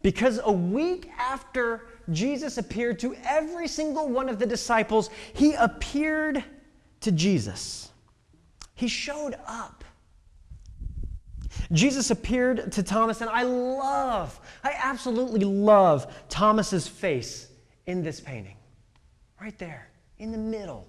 Because 0.01 0.39
a 0.43 0.51
week 0.51 1.09
after 1.17 1.87
Jesus 2.11 2.57
appeared 2.57 2.99
to 2.99 3.15
every 3.25 3.67
single 3.67 4.07
one 4.07 4.29
of 4.29 4.39
the 4.39 4.45
disciples, 4.45 5.09
he 5.33 5.53
appeared 5.55 6.43
to 7.01 7.11
Jesus. 7.11 7.91
He 8.75 8.87
showed 8.87 9.35
up. 9.45 9.83
Jesus 11.71 12.11
appeared 12.11 12.71
to 12.71 12.83
Thomas, 12.83 13.21
and 13.21 13.29
I 13.29 13.43
love, 13.43 14.39
I 14.63 14.75
absolutely 14.81 15.43
love 15.43 16.13
Thomas's 16.29 16.87
face 16.87 17.47
in 17.87 18.03
this 18.03 18.21
painting? 18.21 18.55
Right 19.41 19.57
there, 19.57 19.89
in 20.19 20.31
the 20.31 20.37
middle. 20.37 20.87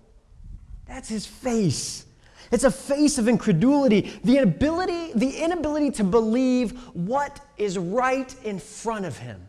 That's 0.87 1.09
his 1.09 1.26
face. 1.26 2.05
It's 2.50 2.64
a 2.64 2.70
face 2.70 3.18
of 3.18 3.28
incredulity, 3.28 4.18
the 4.24 4.38
inability, 4.38 5.12
the 5.14 5.42
inability 5.42 5.90
to 5.92 6.04
believe 6.04 6.72
what 6.94 7.40
is 7.56 7.78
right 7.78 8.34
in 8.44 8.58
front 8.58 9.04
of 9.04 9.18
him. 9.18 9.46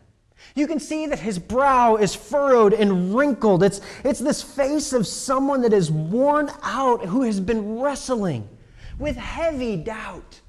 You 0.54 0.66
can 0.66 0.78
see 0.78 1.06
that 1.06 1.18
his 1.18 1.38
brow 1.38 1.96
is 1.96 2.14
furrowed 2.14 2.72
and 2.72 3.14
wrinkled. 3.14 3.62
It's, 3.62 3.80
it's 4.04 4.20
this 4.20 4.42
face 4.42 4.92
of 4.92 5.06
someone 5.06 5.62
that 5.62 5.72
is 5.72 5.90
worn 5.90 6.50
out, 6.62 7.04
who 7.04 7.22
has 7.22 7.40
been 7.40 7.80
wrestling 7.80 8.48
with 8.98 9.16
heavy 9.16 9.76
doubt. 9.76 10.40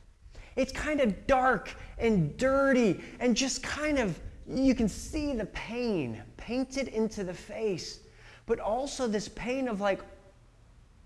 It's 0.55 0.71
kind 0.71 0.99
of 0.99 1.25
dark 1.25 1.73
and 1.97 2.35
dirty 2.37 3.01
and 3.19 3.35
just 3.35 3.63
kind 3.63 3.97
of, 3.97 4.19
you 4.47 4.75
can 4.75 4.89
see 4.89 5.33
the 5.33 5.45
pain 5.45 6.21
painted 6.37 6.89
into 6.89 7.23
the 7.23 7.33
face, 7.33 7.99
but 8.45 8.59
also 8.59 9.07
this 9.07 9.29
pain 9.29 9.67
of 9.67 9.79
like, 9.79 10.01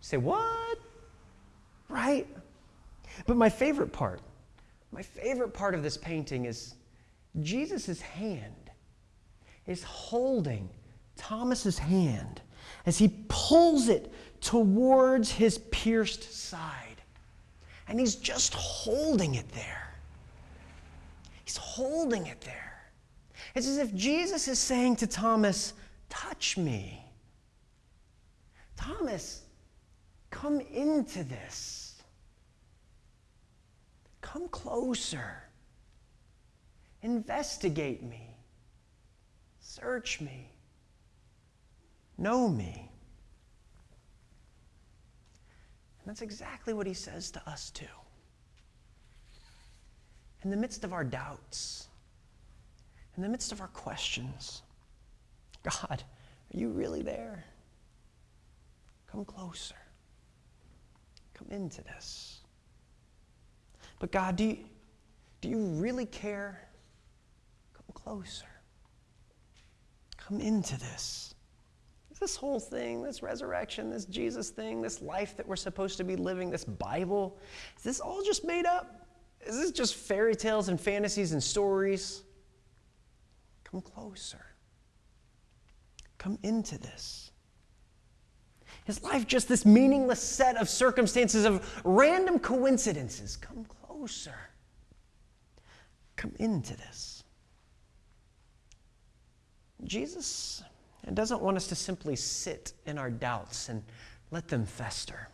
say, 0.01 0.17
what? 0.17 0.79
Right? 2.17 2.27
But 3.25 3.37
my 3.37 3.49
favorite 3.49 3.91
part, 3.91 4.21
my 4.91 5.01
favorite 5.01 5.53
part 5.53 5.75
of 5.75 5.83
this 5.83 5.97
painting 5.97 6.45
is 6.45 6.75
Jesus' 7.41 8.01
hand 8.01 8.71
is 9.65 9.83
holding 9.83 10.69
Thomas's 11.15 11.77
hand 11.77 12.41
as 12.85 12.97
he 12.97 13.13
pulls 13.27 13.89
it 13.89 14.11
towards 14.41 15.31
his 15.31 15.57
pierced 15.71 16.33
side. 16.33 17.01
And 17.87 17.99
he's 17.99 18.15
just 18.15 18.53
holding 18.53 19.35
it 19.35 19.49
there. 19.49 19.93
He's 21.43 21.57
holding 21.57 22.27
it 22.27 22.41
there. 22.41 22.91
It's 23.55 23.67
as 23.67 23.77
if 23.77 23.95
Jesus 23.95 24.47
is 24.47 24.59
saying 24.59 24.97
to 24.97 25.07
Thomas, 25.07 25.73
Touch 26.09 26.57
me. 26.57 27.03
Thomas, 28.77 29.41
come 30.29 30.61
into 30.61 31.23
this. 31.23 31.86
Come 34.37 34.49
closer. 34.49 35.41
Investigate 37.01 38.03
me. 38.03 38.37
Search 39.59 40.21
me. 40.21 40.51
Know 42.19 42.47
me. 42.47 42.91
And 45.99 46.07
that's 46.07 46.21
exactly 46.21 46.71
what 46.71 46.85
he 46.85 46.93
says 46.93 47.31
to 47.31 47.49
us, 47.49 47.71
too. 47.71 47.85
In 50.43 50.51
the 50.51 50.57
midst 50.57 50.83
of 50.83 50.93
our 50.93 51.03
doubts, 51.03 51.87
in 53.15 53.23
the 53.23 53.29
midst 53.29 53.51
of 53.51 53.59
our 53.59 53.69
questions, 53.69 54.61
God, 55.63 56.03
are 56.03 56.57
you 56.57 56.69
really 56.69 57.01
there? 57.01 57.43
Come 59.07 59.25
closer. 59.25 59.73
Come 61.33 61.47
into 61.49 61.83
this. 61.83 62.41
But 63.99 64.11
God, 64.11 64.35
do 64.35 64.43
you, 64.45 64.57
do 65.41 65.49
you 65.49 65.57
really 65.57 66.05
care? 66.05 66.67
Come 67.73 67.85
closer. 67.93 68.45
Come 70.17 70.39
into 70.39 70.79
this. 70.79 71.35
This 72.19 72.35
whole 72.35 72.59
thing, 72.59 73.03
this 73.03 73.21
resurrection, 73.21 73.91
this 73.91 74.05
Jesus 74.05 74.49
thing, 74.49 74.81
this 74.81 75.01
life 75.03 75.37
that 75.37 75.47
we're 75.47 75.55
supposed 75.55 75.97
to 75.97 76.03
be 76.03 76.15
living, 76.15 76.49
this 76.49 76.65
Bible, 76.65 77.37
is 77.77 77.83
this 77.83 77.99
all 77.99 78.23
just 78.23 78.43
made 78.43 78.65
up? 78.65 79.07
Is 79.45 79.55
this 79.55 79.71
just 79.71 79.95
fairy 79.95 80.35
tales 80.35 80.67
and 80.67 80.81
fantasies 80.81 81.33
and 81.33 81.43
stories? 81.43 82.23
Come 83.63 83.81
closer. 83.81 84.43
Come 86.17 86.39
into 86.41 86.79
this. 86.79 87.31
Is 88.87 89.03
life 89.03 89.27
just 89.27 89.47
this 89.47 89.65
meaningless 89.65 90.21
set 90.21 90.55
of 90.57 90.69
circumstances 90.69 91.45
of 91.45 91.81
random 91.83 92.39
coincidences? 92.39 93.35
Come 93.35 93.65
closer. 93.65 93.76
Come 96.15 96.33
into 96.39 96.75
this. 96.75 97.23
Jesus 99.83 100.63
doesn't 101.13 101.41
want 101.41 101.57
us 101.57 101.67
to 101.67 101.75
simply 101.75 102.15
sit 102.15 102.73
in 102.85 102.97
our 102.97 103.09
doubts 103.09 103.69
and 103.69 103.83
let 104.31 104.47
them 104.47 104.65
fester. 104.65 105.29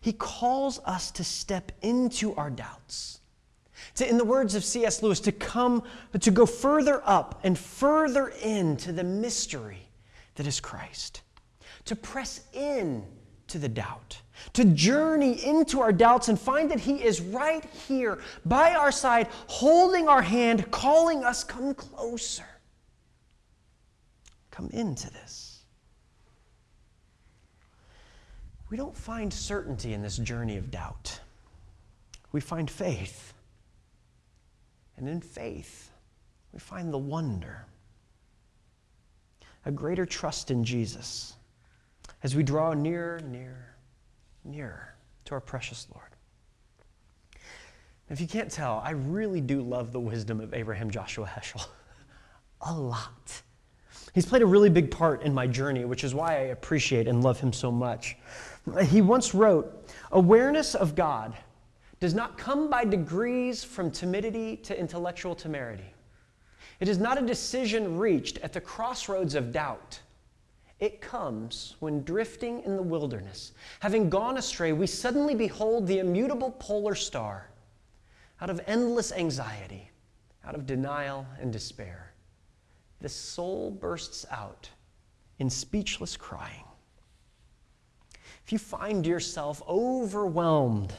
He 0.00 0.12
calls 0.12 0.80
us 0.84 1.10
to 1.12 1.24
step 1.24 1.72
into 1.82 2.34
our 2.34 2.50
doubts. 2.50 3.20
To, 3.96 4.08
in 4.08 4.18
the 4.18 4.24
words 4.24 4.54
of 4.54 4.64
C.S. 4.64 5.02
Lewis, 5.02 5.20
to 5.20 5.32
come, 5.32 5.82
to 6.18 6.30
go 6.30 6.46
further 6.46 7.02
up 7.04 7.40
and 7.44 7.58
further 7.58 8.28
into 8.42 8.92
the 8.92 9.04
mystery 9.04 9.88
that 10.36 10.46
is 10.46 10.60
Christ. 10.60 11.22
To 11.86 11.96
press 11.96 12.40
in 12.52 13.04
to 13.54 13.58
the 13.60 13.68
doubt, 13.68 14.20
to 14.52 14.64
journey 14.64 15.44
into 15.44 15.80
our 15.80 15.92
doubts 15.92 16.26
and 16.26 16.36
find 16.36 16.68
that 16.72 16.80
He 16.80 16.94
is 16.94 17.20
right 17.20 17.64
here 17.86 18.18
by 18.44 18.74
our 18.74 18.90
side, 18.90 19.28
holding 19.46 20.08
our 20.08 20.22
hand, 20.22 20.68
calling 20.72 21.22
us, 21.22 21.44
come 21.44 21.72
closer. 21.72 22.42
Come 24.50 24.70
into 24.72 25.08
this. 25.08 25.60
We 28.70 28.76
don't 28.76 28.96
find 28.96 29.32
certainty 29.32 29.92
in 29.92 30.02
this 30.02 30.16
journey 30.16 30.56
of 30.56 30.72
doubt. 30.72 31.20
We 32.32 32.40
find 32.40 32.68
faith. 32.68 33.34
And 34.96 35.08
in 35.08 35.20
faith, 35.20 35.92
we 36.52 36.58
find 36.58 36.92
the 36.92 36.98
wonder, 36.98 37.66
a 39.64 39.70
greater 39.70 40.04
trust 40.04 40.50
in 40.50 40.64
Jesus 40.64 41.34
as 42.24 42.34
we 42.34 42.42
draw 42.42 42.72
nearer, 42.72 43.20
nearer, 43.20 43.76
nearer 44.44 44.94
to 45.26 45.34
our 45.34 45.40
precious 45.40 45.86
Lord. 45.94 46.08
If 48.08 48.20
you 48.20 48.26
can't 48.26 48.50
tell, 48.50 48.82
I 48.84 48.90
really 48.90 49.42
do 49.42 49.60
love 49.60 49.92
the 49.92 50.00
wisdom 50.00 50.40
of 50.40 50.54
Abraham 50.54 50.90
Joshua 50.90 51.26
Heschel. 51.26 51.66
a 52.62 52.74
lot. 52.74 53.42
He's 54.14 54.24
played 54.24 54.42
a 54.42 54.46
really 54.46 54.70
big 54.70 54.90
part 54.90 55.22
in 55.22 55.34
my 55.34 55.46
journey, 55.46 55.84
which 55.84 56.02
is 56.02 56.14
why 56.14 56.32
I 56.32 56.40
appreciate 56.44 57.08
and 57.08 57.22
love 57.22 57.40
him 57.40 57.52
so 57.52 57.70
much. 57.70 58.16
He 58.86 59.02
once 59.02 59.34
wrote 59.34 59.90
Awareness 60.12 60.74
of 60.74 60.94
God 60.94 61.36
does 62.00 62.14
not 62.14 62.38
come 62.38 62.70
by 62.70 62.84
degrees 62.84 63.64
from 63.64 63.90
timidity 63.90 64.56
to 64.58 64.78
intellectual 64.78 65.34
temerity. 65.34 65.92
It 66.80 66.88
is 66.88 66.98
not 66.98 67.18
a 67.18 67.26
decision 67.26 67.98
reached 67.98 68.38
at 68.38 68.52
the 68.52 68.60
crossroads 68.60 69.34
of 69.34 69.52
doubt. 69.52 70.00
It 70.84 71.00
comes 71.00 71.76
when 71.80 72.02
drifting 72.02 72.62
in 72.64 72.76
the 72.76 72.82
wilderness, 72.82 73.52
having 73.80 74.10
gone 74.10 74.36
astray, 74.36 74.74
we 74.74 74.86
suddenly 74.86 75.34
behold 75.34 75.86
the 75.86 75.98
immutable 75.98 76.50
polar 76.50 76.94
star 76.94 77.48
out 78.38 78.50
of 78.50 78.60
endless 78.66 79.10
anxiety, 79.10 79.90
out 80.44 80.54
of 80.54 80.66
denial 80.66 81.26
and 81.40 81.50
despair. 81.50 82.12
The 83.00 83.08
soul 83.08 83.70
bursts 83.70 84.26
out 84.30 84.68
in 85.38 85.48
speechless 85.48 86.18
crying. 86.18 86.66
If 88.44 88.52
you 88.52 88.58
find 88.58 89.06
yourself 89.06 89.62
overwhelmed 89.66 90.92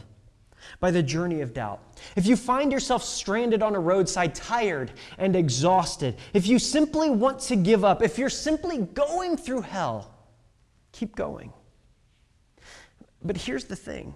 by 0.80 0.91
the 0.91 1.04
journey 1.04 1.41
of 1.41 1.54
doubt, 1.54 1.82
if 2.15 2.25
you 2.25 2.36
find 2.36 2.71
yourself 2.71 3.04
stranded 3.04 3.62
on 3.62 3.75
a 3.75 3.80
roadside, 3.80 4.36
tired 4.36 4.91
and 5.17 5.36
exhausted, 5.36 6.15
if 6.34 6.47
you 6.47 6.60
simply 6.60 7.10
want 7.10 7.39
to 7.39 7.56
give 7.56 7.84
up, 7.84 8.01
if 8.01 8.17
you're 8.17 8.30
simply 8.30 8.80
going 8.80 9.38
through 9.38 9.62
hell, 9.62 10.13
keep 10.91 11.15
going. 11.15 11.51
But 13.23 13.38
here's 13.38 13.65
the 13.65 13.75
thing 13.75 14.13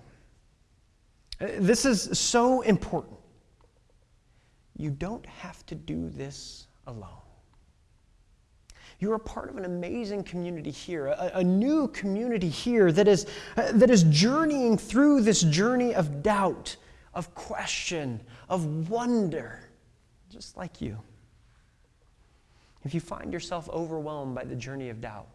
uh, 1.41 1.47
this 1.59 1.85
is 1.85 2.17
so 2.17 2.61
important. 2.61 3.17
You 4.77 4.91
don't 4.91 5.25
have 5.25 5.65
to 5.67 5.75
do 5.75 6.09
this 6.09 6.67
alone. 6.87 7.28
You're 8.99 9.17
part 9.17 9.49
of 9.49 9.57
an 9.57 9.63
amazing 9.63 10.23
community 10.23 10.71
here, 10.71 11.07
a, 11.07 11.31
a 11.35 11.43
new 11.43 11.87
community 11.87 12.49
here 12.49 12.91
that 12.91 13.07
is, 13.07 13.27
uh, 13.55 13.71
that 13.73 13.89
is 13.89 14.03
journeying 14.03 14.77
through 14.77 15.21
this 15.21 15.41
journey 15.41 15.95
of 15.95 16.21
doubt, 16.21 16.75
of 17.13 17.33
question, 17.33 18.19
of 18.49 18.89
wonder, 18.89 19.61
just 20.29 20.57
like 20.57 20.81
you. 20.81 20.97
If 22.83 22.93
you 22.93 22.99
find 22.99 23.31
yourself 23.31 23.69
overwhelmed 23.69 24.35
by 24.35 24.43
the 24.43 24.55
journey 24.55 24.89
of 24.89 24.99
doubt, 24.99 25.27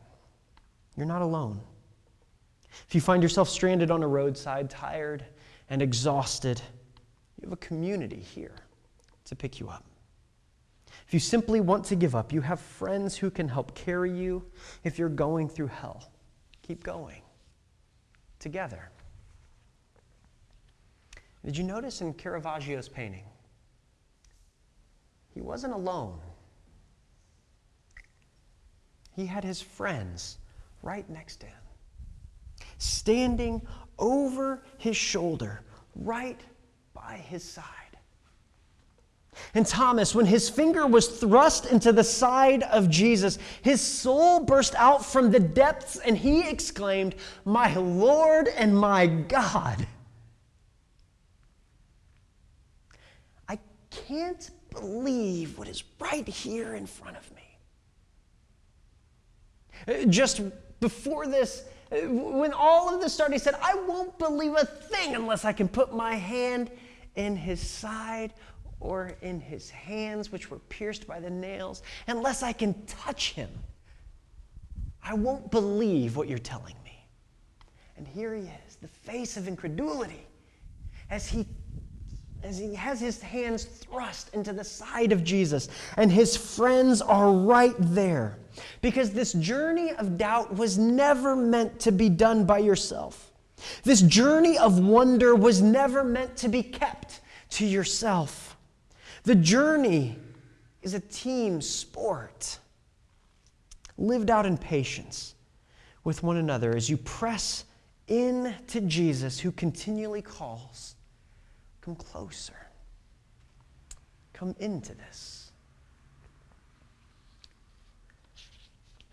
you're 0.96 1.06
not 1.06 1.22
alone. 1.22 1.60
If 2.86 2.94
you 2.94 3.00
find 3.00 3.22
yourself 3.22 3.48
stranded 3.48 3.90
on 3.90 4.02
a 4.02 4.08
roadside, 4.08 4.68
tired 4.68 5.24
and 5.70 5.80
exhausted, 5.80 6.60
you 7.40 7.48
have 7.48 7.52
a 7.52 7.56
community 7.56 8.20
here 8.20 8.56
to 9.24 9.36
pick 9.36 9.58
you 9.58 9.68
up. 9.68 9.84
If 11.06 11.14
you 11.14 11.20
simply 11.20 11.60
want 11.60 11.84
to 11.86 11.96
give 11.96 12.14
up, 12.14 12.32
you 12.32 12.40
have 12.40 12.60
friends 12.60 13.16
who 13.16 13.30
can 13.30 13.48
help 13.48 13.74
carry 13.74 14.10
you 14.10 14.44
if 14.82 14.98
you're 14.98 15.08
going 15.08 15.48
through 15.48 15.68
hell. 15.68 16.10
Keep 16.62 16.82
going 16.82 17.22
together. 18.38 18.90
Did 21.44 21.56
you 21.56 21.64
notice 21.64 22.00
in 22.00 22.14
Caravaggio's 22.14 22.88
painting? 22.88 23.24
He 25.34 25.42
wasn't 25.42 25.74
alone. 25.74 26.20
he 29.14 29.26
had 29.26 29.44
his 29.44 29.62
friends 29.62 30.38
right 30.82 31.08
next 31.08 31.36
to 31.36 31.46
him, 31.46 31.62
standing 32.78 33.62
over 33.98 34.62
his 34.78 34.96
shoulder, 34.96 35.62
right 35.94 36.40
by 36.92 37.16
his 37.16 37.44
side. 37.44 37.64
And 39.54 39.66
Thomas, 39.66 40.14
when 40.14 40.26
his 40.26 40.48
finger 40.48 40.86
was 40.86 41.06
thrust 41.06 41.66
into 41.66 41.92
the 41.92 42.04
side 42.04 42.62
of 42.64 42.88
Jesus, 42.90 43.38
his 43.62 43.80
soul 43.80 44.40
burst 44.40 44.74
out 44.76 45.04
from 45.04 45.30
the 45.30 45.40
depths 45.40 45.96
and 45.96 46.16
he 46.16 46.48
exclaimed, 46.48 47.14
My 47.44 47.74
Lord 47.74 48.48
and 48.48 48.76
my 48.76 49.06
God. 49.06 49.86
I 53.48 53.58
can't 53.90 54.50
believe 54.70 55.58
what 55.58 55.68
is 55.68 55.84
right 56.00 56.26
here 56.26 56.74
in 56.74 56.86
front 56.86 57.16
of 57.16 57.30
me. 57.34 57.42
Just 60.08 60.40
before 60.80 61.26
this, 61.26 61.64
when 61.90 62.52
all 62.52 62.92
of 62.92 63.00
this 63.00 63.12
started, 63.12 63.34
he 63.34 63.38
said, 63.38 63.54
I 63.62 63.74
won't 63.86 64.18
believe 64.18 64.54
a 64.56 64.64
thing 64.64 65.14
unless 65.14 65.44
I 65.44 65.52
can 65.52 65.68
put 65.68 65.94
my 65.94 66.14
hand 66.14 66.70
in 67.14 67.36
his 67.36 67.60
side 67.60 68.32
or 68.84 69.16
in 69.22 69.40
his 69.40 69.70
hands, 69.70 70.30
which 70.30 70.50
were 70.50 70.58
pierced 70.58 71.06
by 71.06 71.18
the 71.18 71.30
nails, 71.30 71.82
unless 72.06 72.42
I 72.42 72.52
can 72.52 72.74
touch 72.86 73.32
him. 73.32 73.48
I 75.02 75.14
won't 75.14 75.50
believe 75.50 76.16
what 76.16 76.28
you're 76.28 76.38
telling 76.38 76.76
me. 76.84 77.06
And 77.96 78.06
here 78.06 78.34
he 78.34 78.42
is, 78.42 78.76
the 78.76 78.88
face 78.88 79.36
of 79.36 79.48
incredulity, 79.48 80.26
as 81.10 81.26
he 81.26 81.46
as 82.42 82.58
he 82.58 82.74
has 82.74 83.00
his 83.00 83.22
hands 83.22 83.64
thrust 83.64 84.34
into 84.34 84.52
the 84.52 84.62
side 84.62 85.12
of 85.12 85.24
Jesus, 85.24 85.70
and 85.96 86.12
his 86.12 86.36
friends 86.36 87.00
are 87.00 87.32
right 87.32 87.74
there. 87.78 88.38
Because 88.82 89.12
this 89.12 89.32
journey 89.32 89.92
of 89.92 90.18
doubt 90.18 90.54
was 90.54 90.76
never 90.76 91.34
meant 91.34 91.80
to 91.80 91.90
be 91.90 92.10
done 92.10 92.44
by 92.44 92.58
yourself. 92.58 93.32
This 93.82 94.02
journey 94.02 94.58
of 94.58 94.78
wonder 94.78 95.34
was 95.34 95.62
never 95.62 96.04
meant 96.04 96.36
to 96.36 96.50
be 96.50 96.62
kept 96.62 97.20
to 97.52 97.64
yourself. 97.64 98.53
The 99.24 99.34
journey 99.34 100.16
is 100.82 100.92
a 100.92 101.00
team 101.00 101.62
sport, 101.62 102.58
lived 103.96 104.30
out 104.30 104.44
in 104.44 104.58
patience 104.58 105.34
with 106.04 106.22
one 106.22 106.36
another 106.36 106.76
as 106.76 106.90
you 106.90 106.98
press 106.98 107.64
in 108.06 108.54
to 108.68 108.82
Jesus, 108.82 109.40
who 109.40 109.50
continually 109.50 110.22
calls 110.22 110.94
Come 111.80 111.96
closer. 111.96 112.54
Come 114.32 114.54
into 114.58 114.94
this. 114.94 115.52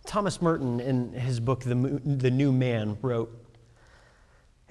Thomas 0.06 0.42
Merton, 0.42 0.80
in 0.80 1.12
his 1.14 1.40
book, 1.40 1.62
The, 1.62 2.02
the 2.06 2.32
New 2.32 2.52
Man, 2.52 2.98
wrote 3.02 3.30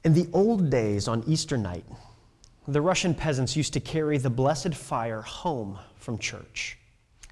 In 0.05 0.15
the 0.15 0.29
old 0.33 0.71
days 0.71 1.09
on 1.09 1.23
Easter 1.27 1.57
night, 1.57 1.85
the 2.69 2.81
Russian 2.81 3.15
peasants 3.15 3.57
used 3.57 3.73
to 3.73 3.81
carry 3.81 4.19
the 4.19 4.31
blessed 4.31 4.75
fire 4.75 5.23
home 5.23 5.79
from 5.97 6.19
church. 6.19 6.79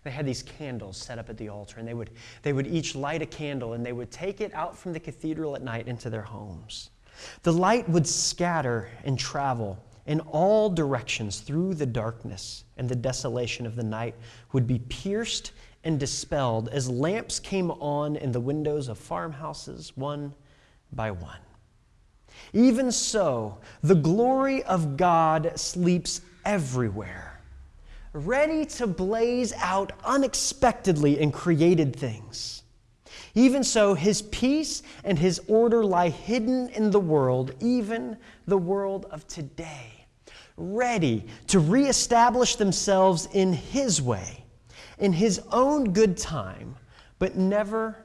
They 0.05 0.11
had 0.11 0.27
these 0.27 0.43
candles 0.43 0.97
set 0.97 1.19
up 1.19 1.29
at 1.29 1.37
the 1.37 1.49
altar, 1.49 1.79
and 1.79 1.87
they 1.87 1.95
would, 1.95 2.11
they 2.43 2.53
would 2.53 2.67
each 2.67 2.95
light 2.95 3.21
a 3.21 3.27
candle 3.27 3.75
and 3.75 3.85
they 3.85 3.93
would 3.93 4.11
take 4.11 4.41
it 4.41 4.55
out 4.55 4.77
from 4.77 4.93
the 4.93 5.01
cathedral 5.01 5.55
at 5.55 5.63
night 5.63 5.89
into 5.89 6.09
their 6.09 6.23
homes. 6.23 6.91
The 7.43 7.53
light 7.53 7.89
would 7.89 8.07
scatter 8.07 8.89
and 9.05 9.19
travel 9.19 9.79
in 10.07 10.21
all 10.21 10.71
directions 10.71 11.41
through 11.41 11.75
the 11.75 11.87
darkness 11.87 12.65
and 12.77 12.89
the 12.89 12.97
desolation 12.97 13.67
of 13.67 13.77
the 13.77 13.83
night 13.83 14.15
would 14.53 14.67
be 14.67 14.79
pierced 14.79 15.53
and 15.85 16.01
dispelled 16.01 16.69
as 16.71 16.89
lamps 16.89 17.39
came 17.39 17.71
on 17.71 18.17
in 18.17 18.33
the 18.33 18.41
windows 18.41 18.89
of 18.89 18.99
farmhouses 18.99 19.93
one 19.97 20.33
by 20.93 21.11
one. 21.11 21.39
Even 22.53 22.91
so, 22.93 23.59
the 23.83 23.95
glory 23.95 24.63
of 24.65 24.97
God 24.97 25.53
sleeps 25.57 26.21
everywhere, 26.45 27.41
ready 28.13 28.65
to 28.67 28.87
blaze 28.87 29.53
out 29.59 29.93
unexpectedly 30.05 31.21
in 31.21 31.33
created 31.33 31.95
things. 31.95 32.63
Even 33.35 33.63
so, 33.63 33.95
his 33.95 34.23
peace 34.23 34.83
and 35.05 35.19
his 35.19 35.41
order 35.47 35.85
lie 35.85 36.09
hidden 36.09 36.69
in 36.71 36.91
the 36.91 37.01
world, 37.01 37.55
even 37.61 38.17
the 38.47 38.59
world 38.59 39.07
of 39.11 39.27
today 39.29 39.99
ready 40.59 41.25
to 41.47 41.61
reestablish 41.61 42.57
themselves 42.57 43.29
in 43.33 43.53
His 43.53 44.03
way, 44.03 44.45
in 44.99 45.13
His 45.13 45.41
own 45.53 45.93
good 45.93 46.17
time, 46.17 46.75
but 47.19 47.37
never 47.37 48.05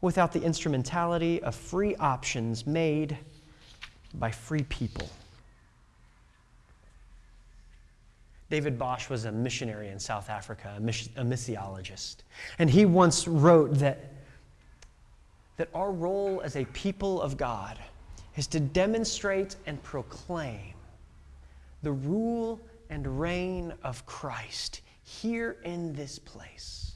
without 0.00 0.32
the 0.32 0.40
instrumentality 0.40 1.42
of 1.42 1.54
free 1.54 1.94
options 1.96 2.66
made 2.66 3.18
by 4.14 4.30
free 4.30 4.62
people. 4.64 5.08
David 8.50 8.78
Bosch 8.78 9.08
was 9.08 9.26
a 9.26 9.32
missionary 9.32 9.90
in 9.90 10.00
South 10.00 10.28
Africa, 10.28 10.74
a, 10.76 10.80
missiologist. 10.80 12.16
And 12.58 12.68
he 12.68 12.84
once 12.84 13.28
wrote 13.28 13.74
that, 13.74 14.12
that 15.56 15.68
our 15.72 15.92
role 15.92 16.40
as 16.44 16.56
a 16.56 16.64
people 16.66 17.22
of 17.22 17.36
God 17.36 17.78
is 18.36 18.48
to 18.48 18.58
demonstrate 18.58 19.54
and 19.66 19.80
proclaim 19.84 20.74
the 21.82 21.92
rule 21.92 22.60
and 22.88 23.20
reign 23.20 23.72
of 23.84 24.04
Christ 24.04 24.80
here 25.04 25.56
in 25.64 25.92
this 25.92 26.18
place, 26.18 26.94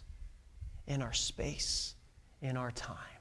in 0.89 1.03
our 1.03 1.13
space, 1.13 1.95
in 2.43 2.57
our 2.57 2.73
time 2.73 3.14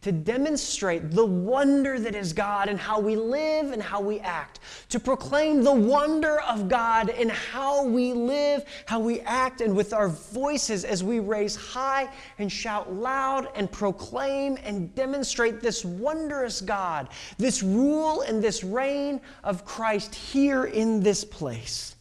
to 0.00 0.12
demonstrate 0.12 1.10
the 1.10 1.24
wonder 1.24 1.98
that 1.98 2.14
is 2.14 2.32
God 2.32 2.68
and 2.68 2.78
how 2.78 3.00
we 3.00 3.16
live 3.16 3.72
and 3.72 3.82
how 3.82 4.00
we 4.00 4.20
act, 4.20 4.60
to 4.90 5.00
proclaim 5.00 5.64
the 5.64 5.72
wonder 5.74 6.40
of 6.42 6.68
God 6.68 7.08
in 7.08 7.28
how 7.28 7.84
we 7.84 8.12
live, 8.12 8.64
how 8.86 9.00
we 9.00 9.20
act, 9.20 9.60
and 9.60 9.74
with 9.74 9.92
our 9.92 10.08
voices 10.08 10.84
as 10.84 11.02
we 11.02 11.18
raise 11.18 11.56
high 11.56 12.08
and 12.38 12.50
shout 12.50 12.92
loud 12.92 13.48
and 13.56 13.70
proclaim 13.70 14.56
and 14.62 14.94
demonstrate 14.94 15.60
this 15.60 15.84
wondrous 15.84 16.60
God, 16.60 17.08
this 17.36 17.62
rule 17.62 18.20
and 18.22 18.42
this 18.42 18.62
reign 18.62 19.20
of 19.42 19.64
Christ 19.64 20.14
here 20.14 20.66
in 20.66 21.02
this 21.02 21.24
place, 21.24 21.96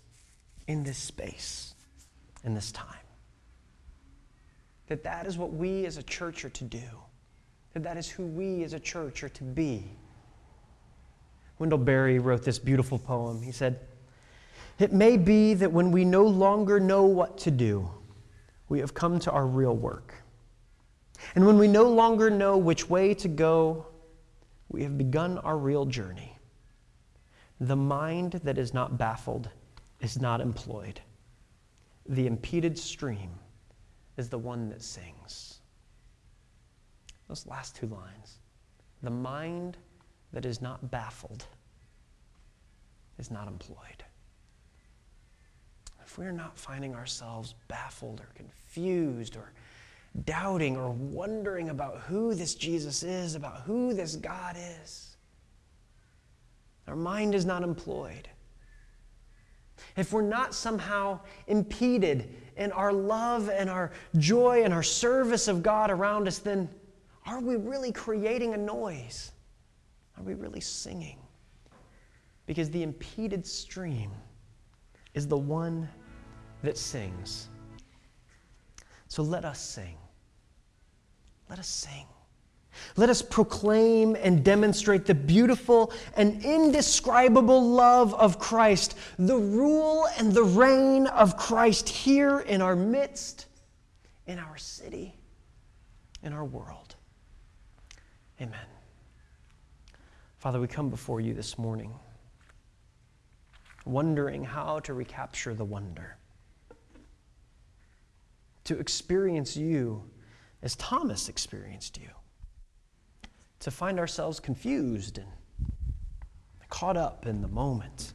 in 0.68 0.84
this 0.84 1.00
space, 1.00 1.74
in 2.44 2.54
this 2.54 2.72
time. 2.72 2.94
That 4.86 5.04
that 5.04 5.26
is 5.26 5.38
what 5.38 5.52
we 5.52 5.86
as 5.86 5.98
a 5.98 6.04
church 6.04 6.46
are 6.46 6.50
to 6.50 6.64
do 6.64 6.80
that 7.80 7.98
is 7.98 8.10
who 8.10 8.26
we 8.26 8.64
as 8.64 8.74
a 8.74 8.80
church 8.80 9.24
are 9.24 9.30
to 9.30 9.44
be. 9.44 9.84
Wendell 11.60 11.80
Berry 11.80 12.20
wrote 12.20 12.44
this 12.44 12.60
beautiful 12.60 13.00
poem. 13.00 13.42
He 13.42 13.52
said, 13.52 13.80
It 14.80 14.94
may 14.94 15.18
be 15.18 15.54
that 15.56 15.72
when 15.72 15.92
we 15.92 16.06
no 16.06 16.24
longer 16.24 16.80
know 16.80 17.04
what 17.04 17.38
to 17.40 17.52
do, 17.52 17.90
we 18.70 18.80
have 18.80 18.94
come 18.94 19.20
to 19.20 19.32
our 19.32 19.46
real 19.46 19.76
work. 19.76 20.14
And 21.36 21.46
when 21.46 21.58
we 21.58 21.68
no 21.68 21.90
longer 21.90 22.30
know 22.30 22.58
which 22.58 22.90
way 22.90 23.14
to 23.16 23.28
go, 23.28 23.88
we 24.70 24.84
have 24.84 24.98
begun 24.98 25.38
our 25.40 25.58
real 25.58 25.86
journey. 25.86 26.38
The 27.60 27.76
mind 27.76 28.34
that 28.44 28.58
is 28.58 28.74
not 28.74 28.98
baffled 28.98 29.50
is 30.02 30.20
not 30.22 30.42
employed. 30.42 31.02
The 32.08 32.28
impeded 32.28 32.78
stream 32.78 33.32
is 34.16 34.30
the 34.30 34.38
one 34.38 34.70
that 34.70 34.82
sings. 34.82 35.57
Those 37.28 37.46
last 37.46 37.76
two 37.76 37.88
lines. 37.88 38.40
The 39.04 39.10
mind 39.10 39.78
that 40.34 40.46
is 40.46 40.62
not 40.62 40.90
baffled 40.92 41.46
is 43.20 43.32
not 43.32 43.48
employed. 43.48 44.04
If 46.06 46.18
we're 46.18 46.32
not 46.32 46.58
finding 46.58 46.96
ourselves 46.96 47.54
baffled 47.68 48.22
or 48.22 48.30
confused 48.36 49.36
or 49.36 49.52
doubting 50.26 50.78
or 50.78 50.92
wondering 50.92 51.70
about 51.70 52.00
who 52.00 52.34
this 52.34 52.56
Jesus 52.56 53.04
is, 53.04 53.36
about 53.36 53.62
who 53.62 53.94
this 53.94 54.16
God 54.16 54.56
is, 54.82 55.18
our 56.88 56.96
mind 56.96 57.36
is 57.36 57.46
not 57.46 57.62
employed. 57.62 58.30
If 59.96 60.14
we're 60.14 60.22
not 60.22 60.54
somehow 60.54 61.20
impeded 61.48 62.34
in 62.56 62.72
our 62.72 62.94
love 62.94 63.50
and 63.50 63.70
our 63.70 63.92
joy 64.18 64.64
and 64.64 64.74
our 64.74 64.84
service 64.84 65.48
of 65.48 65.62
God 65.62 65.92
around 65.92 66.28
us, 66.28 66.40
then 66.40 66.70
are 67.28 67.40
we 67.40 67.56
really 67.56 67.92
creating 67.92 68.54
a 68.54 68.58
noise? 68.58 69.32
Are 70.18 70.24
we 70.24 70.34
really 70.34 70.62
singing? 70.62 71.20
Because 72.46 72.70
the 72.72 72.84
impeded 72.84 73.46
stream 73.46 74.12
is 75.14 75.28
the 75.28 75.38
one 75.38 75.90
that 76.64 76.78
sings. 76.78 77.50
So 79.10 79.22
let 79.24 79.46
us 79.46 79.60
sing. 79.60 79.98
Let 81.50 81.60
us 81.60 81.68
sing. 81.68 82.06
Let 82.96 83.10
us 83.10 83.22
proclaim 83.22 84.16
and 84.16 84.44
demonstrate 84.44 85.06
the 85.06 85.16
beautiful 85.16 85.92
and 86.16 86.44
indescribable 86.44 87.72
love 87.72 88.14
of 88.14 88.40
Christ, 88.40 88.98
the 89.18 89.38
rule 89.38 90.08
and 90.18 90.32
the 90.32 90.44
reign 90.44 91.08
of 91.08 91.38
Christ 91.38 91.90
here 91.90 92.40
in 92.40 92.62
our 92.62 92.76
midst, 92.76 93.48
in 94.28 94.40
our 94.40 94.58
city 94.58 95.18
in 96.24 96.34
our 96.34 96.46
world. 96.46 96.87
Amen. 98.40 98.60
Father, 100.38 100.60
we 100.60 100.68
come 100.68 100.90
before 100.90 101.20
you 101.20 101.34
this 101.34 101.58
morning, 101.58 101.92
wondering 103.86 104.44
how 104.44 104.80
to 104.80 104.94
recapture 104.94 105.56
the 105.56 105.66
wonder, 105.66 106.18
to 108.64 108.78
experience 108.78 109.58
you 109.58 110.04
as 110.62 110.76
Thomas 110.76 111.30
experienced 111.30 111.98
you, 111.98 112.10
to 113.60 113.72
find 113.72 114.00
ourselves 114.00 114.40
confused 114.40 115.18
and 115.18 115.28
caught 116.70 116.98
up 116.98 117.26
in 117.26 117.42
the 117.42 117.48
moment 117.48 118.14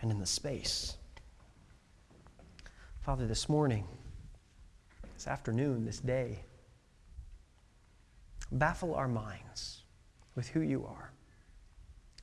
and 0.00 0.12
in 0.12 0.20
the 0.20 0.26
space. 0.26 0.96
Father, 3.00 3.26
this 3.26 3.48
morning, 3.48 3.88
this 5.14 5.26
afternoon, 5.26 5.84
this 5.84 5.98
day, 5.98 6.44
baffle 8.52 8.94
our 8.94 9.08
minds 9.08 9.82
with 10.34 10.48
who 10.48 10.60
you 10.60 10.86
are. 10.86 11.12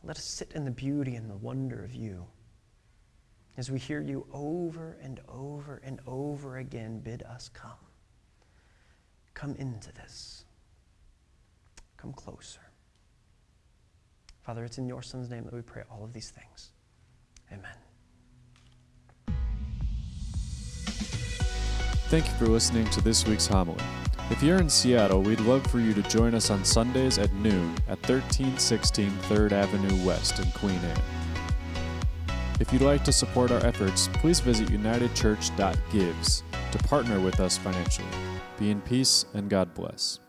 Let 0.04 0.18
us 0.18 0.24
sit 0.24 0.52
in 0.54 0.66
the 0.66 0.72
beauty 0.72 1.16
and 1.16 1.30
the 1.30 1.36
wonder 1.36 1.84
of 1.84 1.94
you 1.94 2.26
as 3.58 3.72
we 3.72 3.80
hear 3.80 4.02
you 4.02 4.26
over 4.34 4.98
and 5.02 5.20
over 5.28 5.82
and 5.84 6.00
over 6.06 6.58
again 6.58 7.00
bid 7.00 7.24
us 7.24 7.50
come. 7.50 7.72
Come 9.34 9.56
into 9.56 9.92
this. 9.94 10.46
Come 11.98 12.14
closer. 12.14 12.62
Father, 14.44 14.64
it's 14.64 14.78
in 14.78 14.88
your 14.88 15.02
Son's 15.02 15.30
name 15.30 15.44
that 15.46 15.54
we 15.54 15.62
pray 15.62 15.84
all 15.90 16.04
of 16.04 16.14
these 16.14 16.30
things. 16.30 16.72
Amen. 17.52 17.76
Thank 22.08 22.28
you 22.28 22.34
for 22.34 22.46
listening 22.46 22.88
to 22.92 23.02
this 23.02 23.26
week's 23.26 23.48
homily. 23.48 23.84
If 24.30 24.44
you're 24.44 24.60
in 24.60 24.70
Seattle, 24.70 25.24
we'd 25.24 25.40
love 25.40 25.66
for 25.68 25.80
you 25.80 25.94
to 25.96 26.04
join 26.04 26.36
us 26.36 26.52
on 26.52 26.64
Sundays 26.64 27.18
at 27.18 27.34
noon 27.34 27.74
at 27.88 27.98
1316 28.08 29.10
3rd 29.24 29.52
Avenue 29.52 30.06
West 30.06 30.40
in 30.40 30.50
Queen 30.52 30.80
Anne. 30.80 31.02
If 32.60 32.72
you'd 32.72 32.84
like 32.84 33.04
to 33.06 33.12
support 33.12 33.50
our 33.52 33.66
efforts, 33.66 34.08
please 34.14 34.40
visit 34.40 34.70
unitedchurch.gives 34.70 36.44
to 36.72 36.78
partner 36.88 37.20
with 37.20 37.40
us 37.40 37.58
financially. 37.58 38.08
Be 38.60 38.70
in 38.70 38.82
peace 38.82 39.26
and 39.34 39.50
God 39.50 39.74
bless. 39.74 40.20